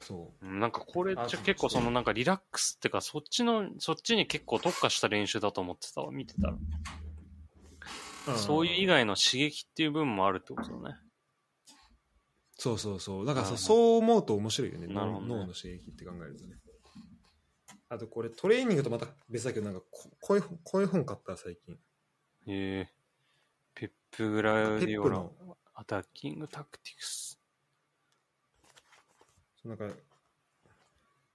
[0.00, 0.46] そう。
[0.46, 6.10] んなんかこれあじゃ結構そのなんかリラックスってかそっちのそっちに結構特化した練習だと思ってたわ。
[6.10, 6.54] 見てたら、
[8.34, 10.96] うそういう以外の刺激っていう部分もあるってことだね
[12.58, 13.26] そうそうそう。
[13.26, 14.88] だからそう思うと面白いよね。
[14.88, 14.94] ね。
[14.94, 16.56] 脳脳の刺激って考えるとね。
[17.88, 21.74] あとこれトレーニングとまた別だけどなんかここういう本こういう本買った最近。
[22.48, 22.88] へえ
[23.74, 25.32] ペップグラウディオの。
[25.74, 27.40] アタッキングタクティクス。
[29.64, 29.88] なんか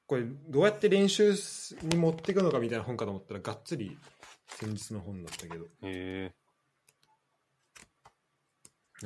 [0.06, 1.34] これどうやって練習
[1.84, 3.98] に持っていくのかみたいな本かと思ったらがっつり
[4.48, 5.64] 先日の本だったけど。
[5.64, 6.34] へえ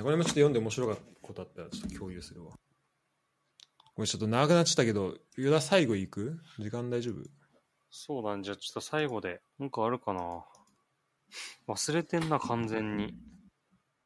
[0.03, 2.51] これもちょっと読んで面白かったことあったらちょっと共有するわ。
[3.95, 6.39] これちょっと長くなっちゃったけどユダ最後行く？
[6.59, 7.23] 時間大丈夫？
[7.89, 9.41] そうだねじゃあちょっと最後で。
[9.59, 10.45] なんかあるかな？
[11.67, 13.15] 忘れてんな完全に。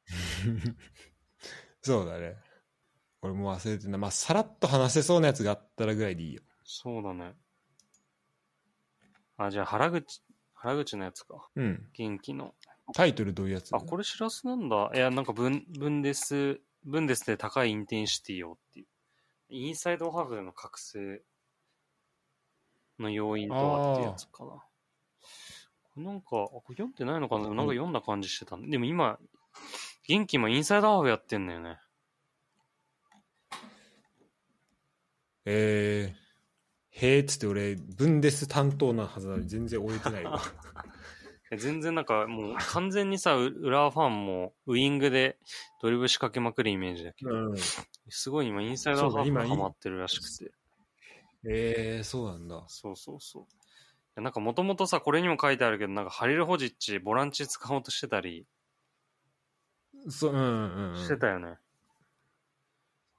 [1.83, 2.37] そうだね。
[3.21, 3.97] 俺も忘れてんな。
[3.97, 6.41] まあさらっと話せそうなやつがあったらぐらいでいいよ。
[6.63, 7.33] そうだね。
[9.37, 10.21] あじゃあ原口
[10.53, 11.49] 原口のやつか。
[11.55, 11.89] うん。
[11.93, 12.55] 元気の
[12.93, 13.73] タイトルどういうやつ？
[13.75, 14.91] あ、これしらすなんだ。
[14.93, 18.85] いや、なんかブン、ブンデス、ブンデスで高いインテンシティをっていう。
[19.49, 21.21] インサイドハーフでの覚醒
[22.99, 26.03] の要因とはってやつかな。
[26.03, 28.69] なんか、あこれ読んでないのかななんか読んだ感じしてたんで。
[28.69, 29.19] でも今、
[30.07, 31.77] 元気もインサイドハーフやってんだよね。
[35.45, 40.39] えー、へーっつって俺ブンデス担当なはずなのに全然終えてないわ
[40.85, 40.87] え
[41.57, 45.37] 全然なんかもう完全にさ、う浦和ファンもウイングで
[45.81, 47.55] ドリブル仕掛けまくるイメージだけど、うん
[48.09, 50.51] すごい今インサイドハーフがハマってるらしくて。
[51.49, 53.47] えー、そうなんだそうそうそ
[54.15, 54.21] う。
[54.21, 58.45] なんかもともとさ、これにも書いてあるけど、なんかハリル・ホジッチ、ボランチ使おうとしてたり
[60.09, 61.57] そう,、うんうんうん、してたよね。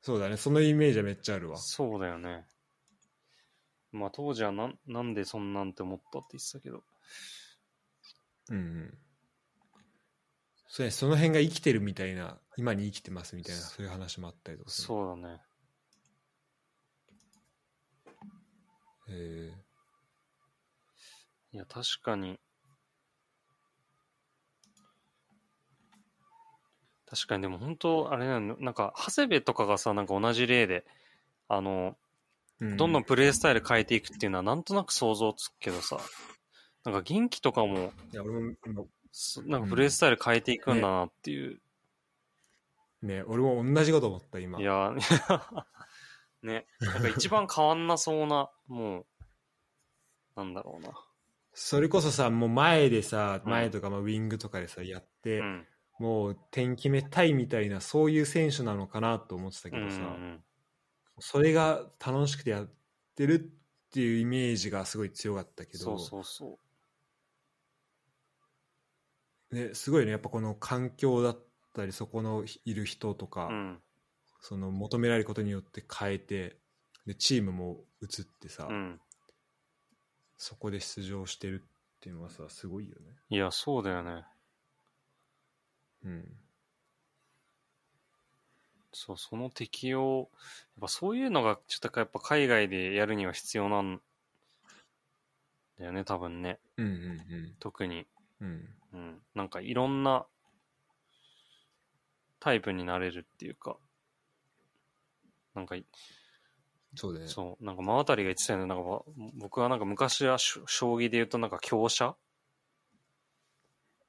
[0.00, 2.44] そうだねそのイメージはめっちゃあるわそうだよね。
[3.92, 6.82] まあ当時はなんなんでそんなんて思ったって言ってたけど。
[8.51, 8.99] うんうん。
[10.68, 14.86] そうねその辺が生きてるみたいな今に生きてますみたいなそういう話もあったりとかする。
[14.86, 15.40] そうだね。
[19.09, 19.53] へ
[21.53, 22.38] いや、確かに。
[27.07, 30.86] 確かに、でも本当、あれなの、なんか、長谷部とかがさ、なんか同じ例で、
[31.47, 31.95] あの、
[32.59, 35.99] どんどんプレイスタイル変えていくっていうのはなんとなく想像つくけどさ、
[36.84, 41.60] なんか元気とかも、いや俺も今そなんかプレイスタイル変えていくんだなっていう。
[43.02, 44.92] ね俺も同じこと思った今いや、
[46.42, 49.06] ね、なんか一番変わんなそうな、もう、
[50.36, 50.92] なんだろうな。
[51.52, 55.66] それこそさもう前でさうん前とかまあウィングとかでさやって、うん。
[55.98, 60.42] もう点決めたいみたいなそういう選手なのかなと思ってたけうんうどさ、ん
[61.20, 62.70] それが楽しくてやっ
[63.14, 66.58] てるっていうイメージがすごい強かったけどそうそうそ
[69.53, 71.38] ね、すごいねやっぱこの環境だっ
[71.74, 73.53] たりそこのいる人とか、う。
[73.53, 73.82] うん。
[74.40, 76.57] その求められることによって変えて
[77.07, 79.00] でチームも移ってさ、うん。
[80.36, 83.12] そこで出場してるっていうのはさすごいよね。
[83.30, 84.24] いや、そうだよね。
[86.05, 86.24] うん
[88.94, 90.28] そう、その適用、やっ
[90.82, 94.00] ぱそういうのが、ちょっとやっぱ海外でやるには必要なん
[95.78, 96.59] だよね、多分ね。
[96.76, 98.07] うんうん特に。
[98.43, 99.22] うんうんうん。
[99.34, 100.26] なんかいろんな
[102.40, 103.76] タイプになれるっていうか、
[105.55, 105.76] なんか、
[106.95, 107.28] そうだね。
[107.28, 108.66] そう、なんか真渡りが言ってたよね。
[108.66, 109.03] なんかば
[109.34, 110.61] 僕はなんか昔は将
[110.97, 112.16] 棋で言うとなんか強者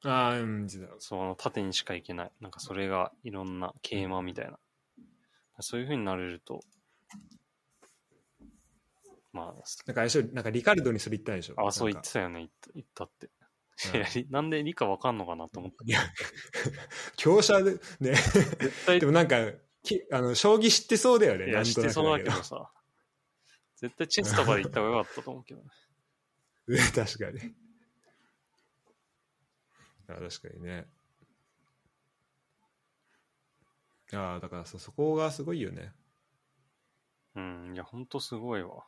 [0.05, 0.95] ああ、うん、実は。
[0.99, 2.31] そう、あの縦にしか行けない。
[2.41, 4.57] なんかそれがいろんな桂馬みたいな。
[5.59, 6.61] そういう風になれると、
[9.31, 13.29] まなんかあれでしょなんかリカルドにそれ言ったんでしょあ、あ、そう言ってたよね、言ったって。
[14.29, 15.85] なんで理科わかんのかなと思った。
[15.85, 15.99] いや、
[17.17, 17.79] 強者で、ね。
[18.13, 19.37] 絶対でもなんか、
[19.83, 21.49] きあの将棋知ってそうだよね。
[21.49, 22.71] いや、知ってそうだけけどさ。
[23.77, 25.69] 絶対チェスとかで行った方がよかったと思うけどね。
[26.67, 26.77] ど。
[27.05, 27.55] 確かに。
[30.07, 30.87] あ確かにね。
[34.13, 35.91] ああ、だからそそこがすごいよね。
[37.35, 38.85] うん、いや、ほんとすごいわ。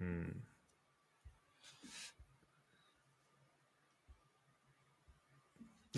[0.00, 0.47] うん。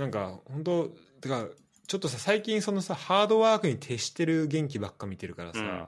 [0.00, 0.88] なんか本当
[1.20, 1.46] てか
[1.86, 5.86] ちょっとさ最近そのさハードワークに徹してる元気ばっか見てるからさ、うん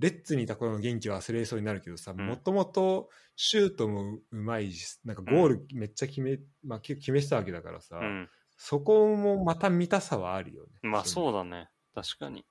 [0.00, 8.28] レッツにいた頃の元気は忘れそうになるけどさんもともとシュートもうまいしなんかゴールめっちゃ決め,、まあ、決めてたわけだからさ、うん。
[8.56, 10.68] そこもまた見たさはあるよね。
[10.82, 11.68] まあうそうだね。
[11.94, 12.44] 確かに。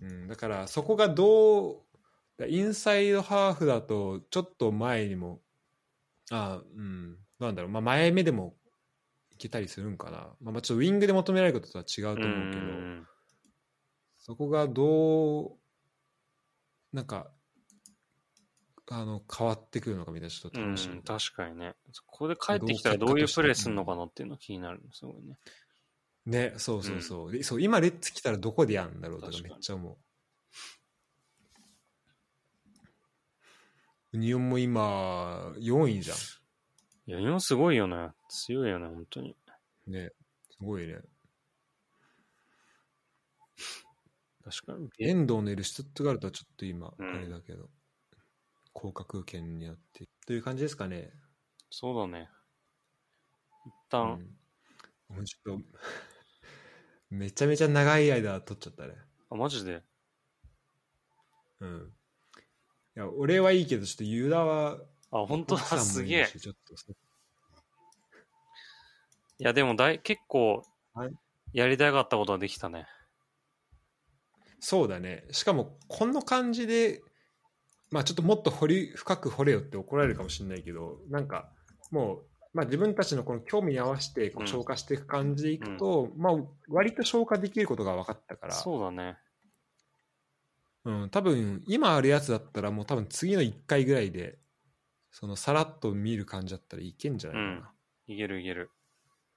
[0.00, 1.82] うん、だからそこがどう
[2.36, 5.40] だインサイドハーフだとちょっと前にも
[6.32, 8.61] あうんなんだろう、まあ、前目でもい
[9.42, 13.06] けたりするんかな、まあ、まあちょっとウィングで求められることとは違うと思うけど、ん
[14.18, 15.50] そこがどう
[16.92, 17.32] なんか
[18.90, 21.74] あの変わってくるのかみたいなちょっとうん、楽しみ、確かにね。
[21.92, 24.80] そこで帰ってきたらどういうプレーするのかなっていうの気になる。
[24.92, 25.38] すごいね。
[26.26, 29.96] ねそうそうそう,で、そう今レッツ来たらどこでやるんだろうとかめっちゃ思う。
[34.12, 36.16] ユニオンも今4位じゃん
[37.06, 38.10] いや、日本すごいよね。
[38.28, 39.36] 強いよね、本当に。
[39.86, 40.10] ね、
[40.50, 41.00] すごいね。
[44.44, 44.90] 確かに。
[44.98, 47.70] 遠藤のいるシュツットガルトはちょっと今、あれだけど、
[48.74, 51.12] 降格圏にあって、という感じですかね。
[51.70, 52.30] そうだね。
[53.64, 54.36] 一う旦、ん。
[55.08, 55.64] もうちょっと、
[57.10, 58.94] めちゃめちゃ長い間取っちゃったね。
[59.30, 59.82] あ、マジで。
[61.60, 61.96] うん。
[62.96, 64.78] いや、俺はいいけど、ちょっとユダは、
[65.12, 66.26] あ、本当だ、すげえ
[69.38, 70.62] いや、でもだい、結構
[70.94, 71.12] はい、
[71.52, 72.86] やりたかったことはできたね。
[74.60, 75.24] そうだね。
[75.30, 77.02] しかも、この感じで、
[77.90, 81.50] まあちょっともっと掘り、深く掘れよって怒られるかもしれないけど、なんか、
[81.90, 86.34] もう、まあ自分たちのこの興味に合わせてこううん消化していく感じでいくと、まあ
[86.68, 89.18] 割と消化できることが分かったから、そうだね。
[90.84, 94.38] うん、多分今あるやつだったらもう多分次の1回ぐらいで、
[95.12, 97.72] そのさらっと見る感じだったらいけんじゃないかな。
[98.08, 98.70] いけるいける。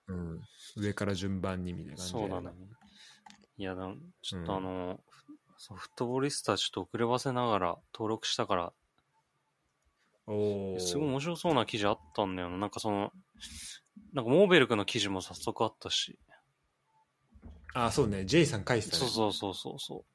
[0.07, 0.41] うん
[0.77, 2.51] 上から順番にみたいな感じでそうだね。
[3.57, 4.99] いや、だちょっとうんあの、
[5.57, 8.73] そうフットボリスタちょっと遅ればせながら登録したから、
[10.27, 12.57] おーすごい面白そうな記事あったんだよな。
[12.57, 13.11] なんかその、
[14.13, 16.17] なんかモーベルクの記事も早速あったし。
[17.73, 18.25] あ、そうね。
[18.25, 18.99] J さん返したね。
[18.99, 20.05] そうそうそうそうそ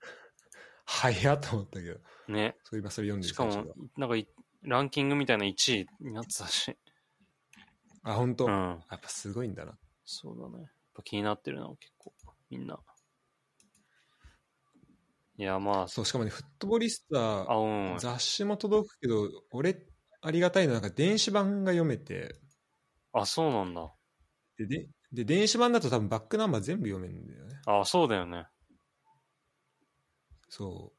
[0.86, 2.00] 早っと思ったけど。
[2.28, 2.32] う。
[2.32, 2.56] ね。
[2.62, 4.28] そう今それ読んでしかもなんかい
[4.66, 6.76] ランキングみたいな1位になってたし。
[8.02, 8.52] あ、本当、うん。
[8.52, 9.78] やっぱすごいんだな。
[10.04, 10.64] そうだね。
[10.64, 12.12] やっぱ気になってるな、結構。
[12.50, 12.78] みんな。
[15.38, 17.98] いや、まあ、そう、しかもね、フットボリスタうん。
[17.98, 19.86] 雑誌も届くけど、俺、
[20.20, 22.34] ありがたいのは、なんか電子版が読めて、
[23.12, 23.92] あ、そうなんだ。
[24.58, 27.54] で、でで電子版だと多分バックナンバー全部読めるんだよね。
[27.66, 28.46] あ、そうだよね。
[30.48, 30.92] そ。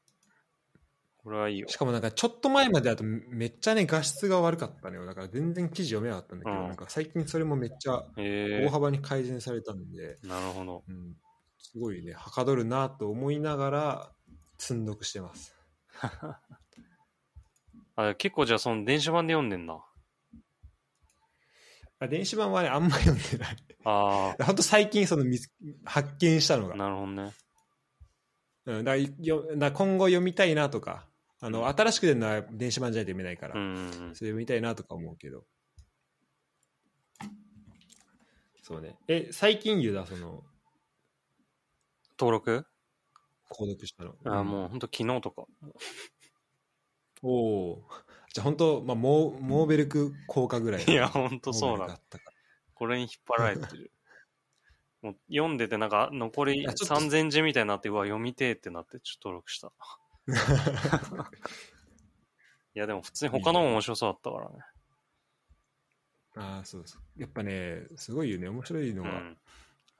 [1.22, 1.72] これはいいよう。
[1.72, 1.76] し。
[1.76, 5.06] かもなんかちょっと前までだとめっちゃね、画質が悪かったのよ。
[5.06, 10.84] だから全然記事読めなかったんだけど、うんなんか最近それもめっちゃへ大幅に改善されたんで、えなるほど。
[10.88, 11.16] うん、
[11.58, 14.12] すごいね、はかどるなと思いながら
[14.58, 15.54] 積んどくしてます。
[17.96, 19.84] あ、結構じゃあその電子版で読んでんだ。
[22.00, 23.56] あ電子版はね、あんま読んでない。
[23.84, 25.50] あ ほんと最近その見つ
[25.84, 26.76] 発見したのあ、が。
[26.76, 27.32] なるほどね。
[28.66, 31.07] うん、だからよだから今後読みたいなとか、
[31.40, 33.54] あの新しく出るのは電子版じゃないと読めないから。
[33.54, 35.44] それ読みたいなとか思うけど。
[38.62, 38.98] そうね。
[39.08, 40.42] え、最近言うだ、その、
[42.18, 42.66] 登録？
[43.50, 44.14] 購読したの。
[44.24, 45.46] あもうほんと昨日とか。
[47.22, 47.80] おおー。
[48.34, 50.84] じゃあ本当、まあ、モーモーベルク効果ぐらい。
[50.84, 51.98] いや、ほんとそうな
[52.74, 53.90] これに引っ張られてる。
[55.00, 59.72] もう読んでてなんか残りいやちょっと3000字みたいになって、うわ、読みてえってなってちょっと登録した。
[62.74, 64.56] いや、でも普通に他のも面白そうだったからね。
[66.34, 66.42] ら。
[66.56, 67.02] ああ、そうそう。
[67.20, 68.48] やっぱね、すごいよね。
[68.48, 69.38] 面白いのがうん。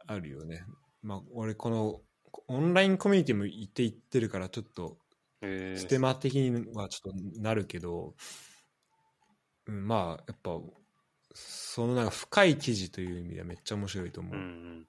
[0.06, 0.64] あるよね。
[1.02, 2.02] まあ、俺、この、
[2.46, 4.98] オンラインコミュニティも行って行ってるから、ちょっと、
[5.40, 8.14] えー、ステマ的にはちょっとなるけど、
[9.66, 10.58] うん、まあやっぱ
[11.34, 14.86] そのなんか深い記事という意味ではめっちゃ面白いと思う、うんうん。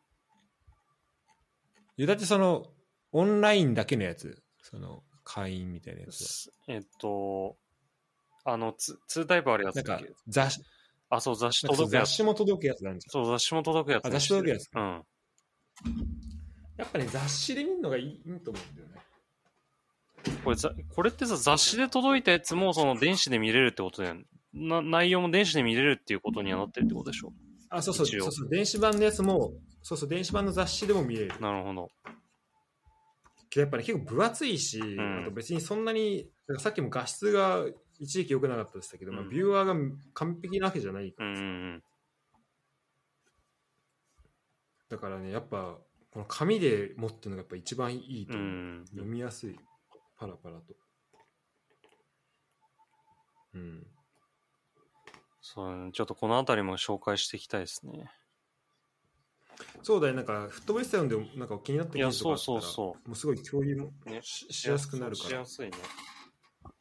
[1.98, 2.66] いやだってその
[3.11, 7.56] オンラインだけのやつその会員みたいなやつえっと、
[8.43, 10.61] あの、ツ2タイプあるやつなんかだっけ雑誌
[11.11, 12.10] あ、そう、雑誌なんかそう届くやつ。
[12.10, 15.03] 雑誌も届くやつなんじゃんそう、雑誌も届くやつにあ雑誌届くやつうん。
[16.77, 18.95] やっぱね雑誌で見るのがいいいいと思うんだよね
[20.43, 24.23] これざ、これってさ、雑誌で届いたやつも、その電子で見れるってことだよね。
[24.53, 27.31] な内容も電子で見れるっていうことにはなってるってことでしょ。
[27.69, 29.51] あそうそう一応そうそう電子版のやつも
[29.84, 31.89] そうそう電子版の雑誌でも見れるなるほど。
[33.50, 35.22] けどやっぱり、ね、結構分厚いし、ん。
[35.22, 37.66] あと別にそんなにさっきも画質が
[38.00, 41.36] 一時期良くなかったでしたけど、まあ、うんビューアーが完璧なわけじゃないから。
[41.36, 41.84] さ、うん。
[44.90, 45.78] だからねやっぱ
[46.12, 48.42] この紙で持ってるのがやっぱ一番いいとう。
[48.42, 48.86] ん。
[48.90, 49.60] 読みやすい。
[50.18, 50.76] パラパラと。
[53.54, 53.88] うん。
[55.42, 58.12] そうね、ちょっとこのあたりも紹介していきたいですね。
[59.84, 65.77] そうだよなんかフットボールスタイルでもなんか気になった記事とかあったらいやそうそうそもうすごい共有もねししやすくなるからしやすいね。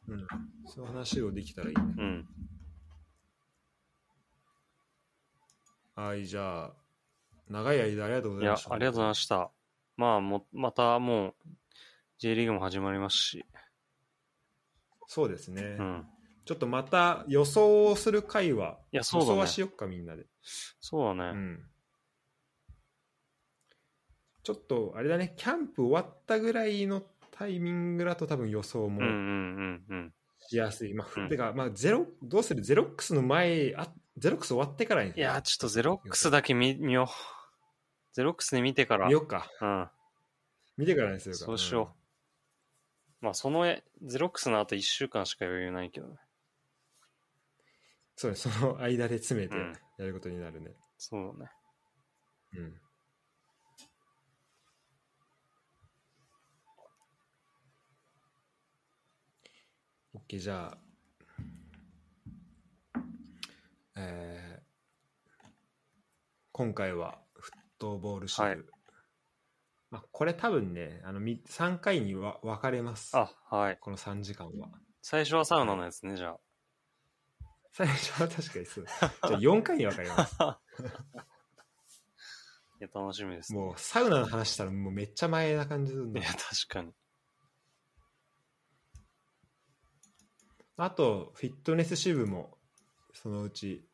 [0.07, 0.27] うん、
[0.65, 2.27] そういう話をできたらいいね、うん。
[5.95, 6.73] はいじゃあ
[7.49, 9.51] 長い間ありがとうごいやざいまし、たありがとうございました。
[9.97, 11.33] まあ、も、またもう、
[12.19, 13.45] J リーグも始まりますし。
[15.07, 16.05] そうですね、うん。
[16.45, 20.25] ちょっとまた予想をする回はいやそうだね予想はしよっかみんなで、
[20.79, 21.37] そうだね。
[21.37, 21.59] うん、
[24.49, 30.13] ちょっとあれだねキャンプ終わったぐらいのタイミングだと多分予想もうんうんうんうん。
[30.39, 32.63] しやすい、まあうんてかまあゼロどうする？
[32.63, 37.07] ゼロックスの前あゼロックス終わってからにいや、ちょっとゼロックスだけ見見よう。
[38.13, 39.05] ゼロックスで見てから。
[39.05, 39.89] 見よっかうん。
[40.77, 41.93] 見てからにするかそうしよ
[43.21, 43.25] う。
[43.25, 46.15] まあ、そのえ、ゼロックスの後1週間しか余裕ないけどね。
[48.15, 51.51] そうねその間で詰めてうんやることになるねそうだね。
[52.57, 52.81] うん、
[60.13, 60.77] オッケーじゃ
[62.93, 62.99] あ
[63.95, 64.59] えー
[66.51, 68.57] 今回はフットボール支部、はい
[69.91, 73.77] まあ、これ多分ねあのみ3回にわ分かれますあ、はい。
[73.79, 74.69] この3時間は
[75.01, 76.37] 最初はサウナのやつね、じゃあ。
[77.71, 80.35] 最初は確かにそうじゃあ4回に分かれます
[82.81, 83.59] いや、楽しみです、ね。
[83.59, 86.93] もうサウナの話したらもうめっちゃ前な感じするんだいや、確かに。
[90.81, 92.57] あとフィットネス支部も
[93.13, 93.85] そのうち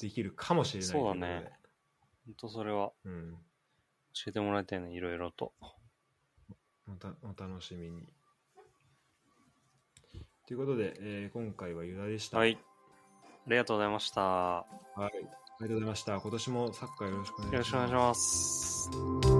[0.00, 1.50] できるかもしれないそうだね。
[2.24, 2.90] ほんとそれは。
[3.04, 3.32] うん。
[4.14, 5.52] 教えてもらいたいね、いろいろと。
[6.88, 8.08] おたお楽しみに。
[10.46, 12.38] ということで、えー今回はユダでした。
[12.38, 12.58] はい。
[13.46, 14.22] ありがとうございました。
[14.22, 14.66] はい、
[14.96, 15.28] ありが
[15.58, 16.18] とうございました。
[16.18, 17.54] 今年もサッカーよろしくお願いします。
[17.54, 19.33] よろしくお願いします。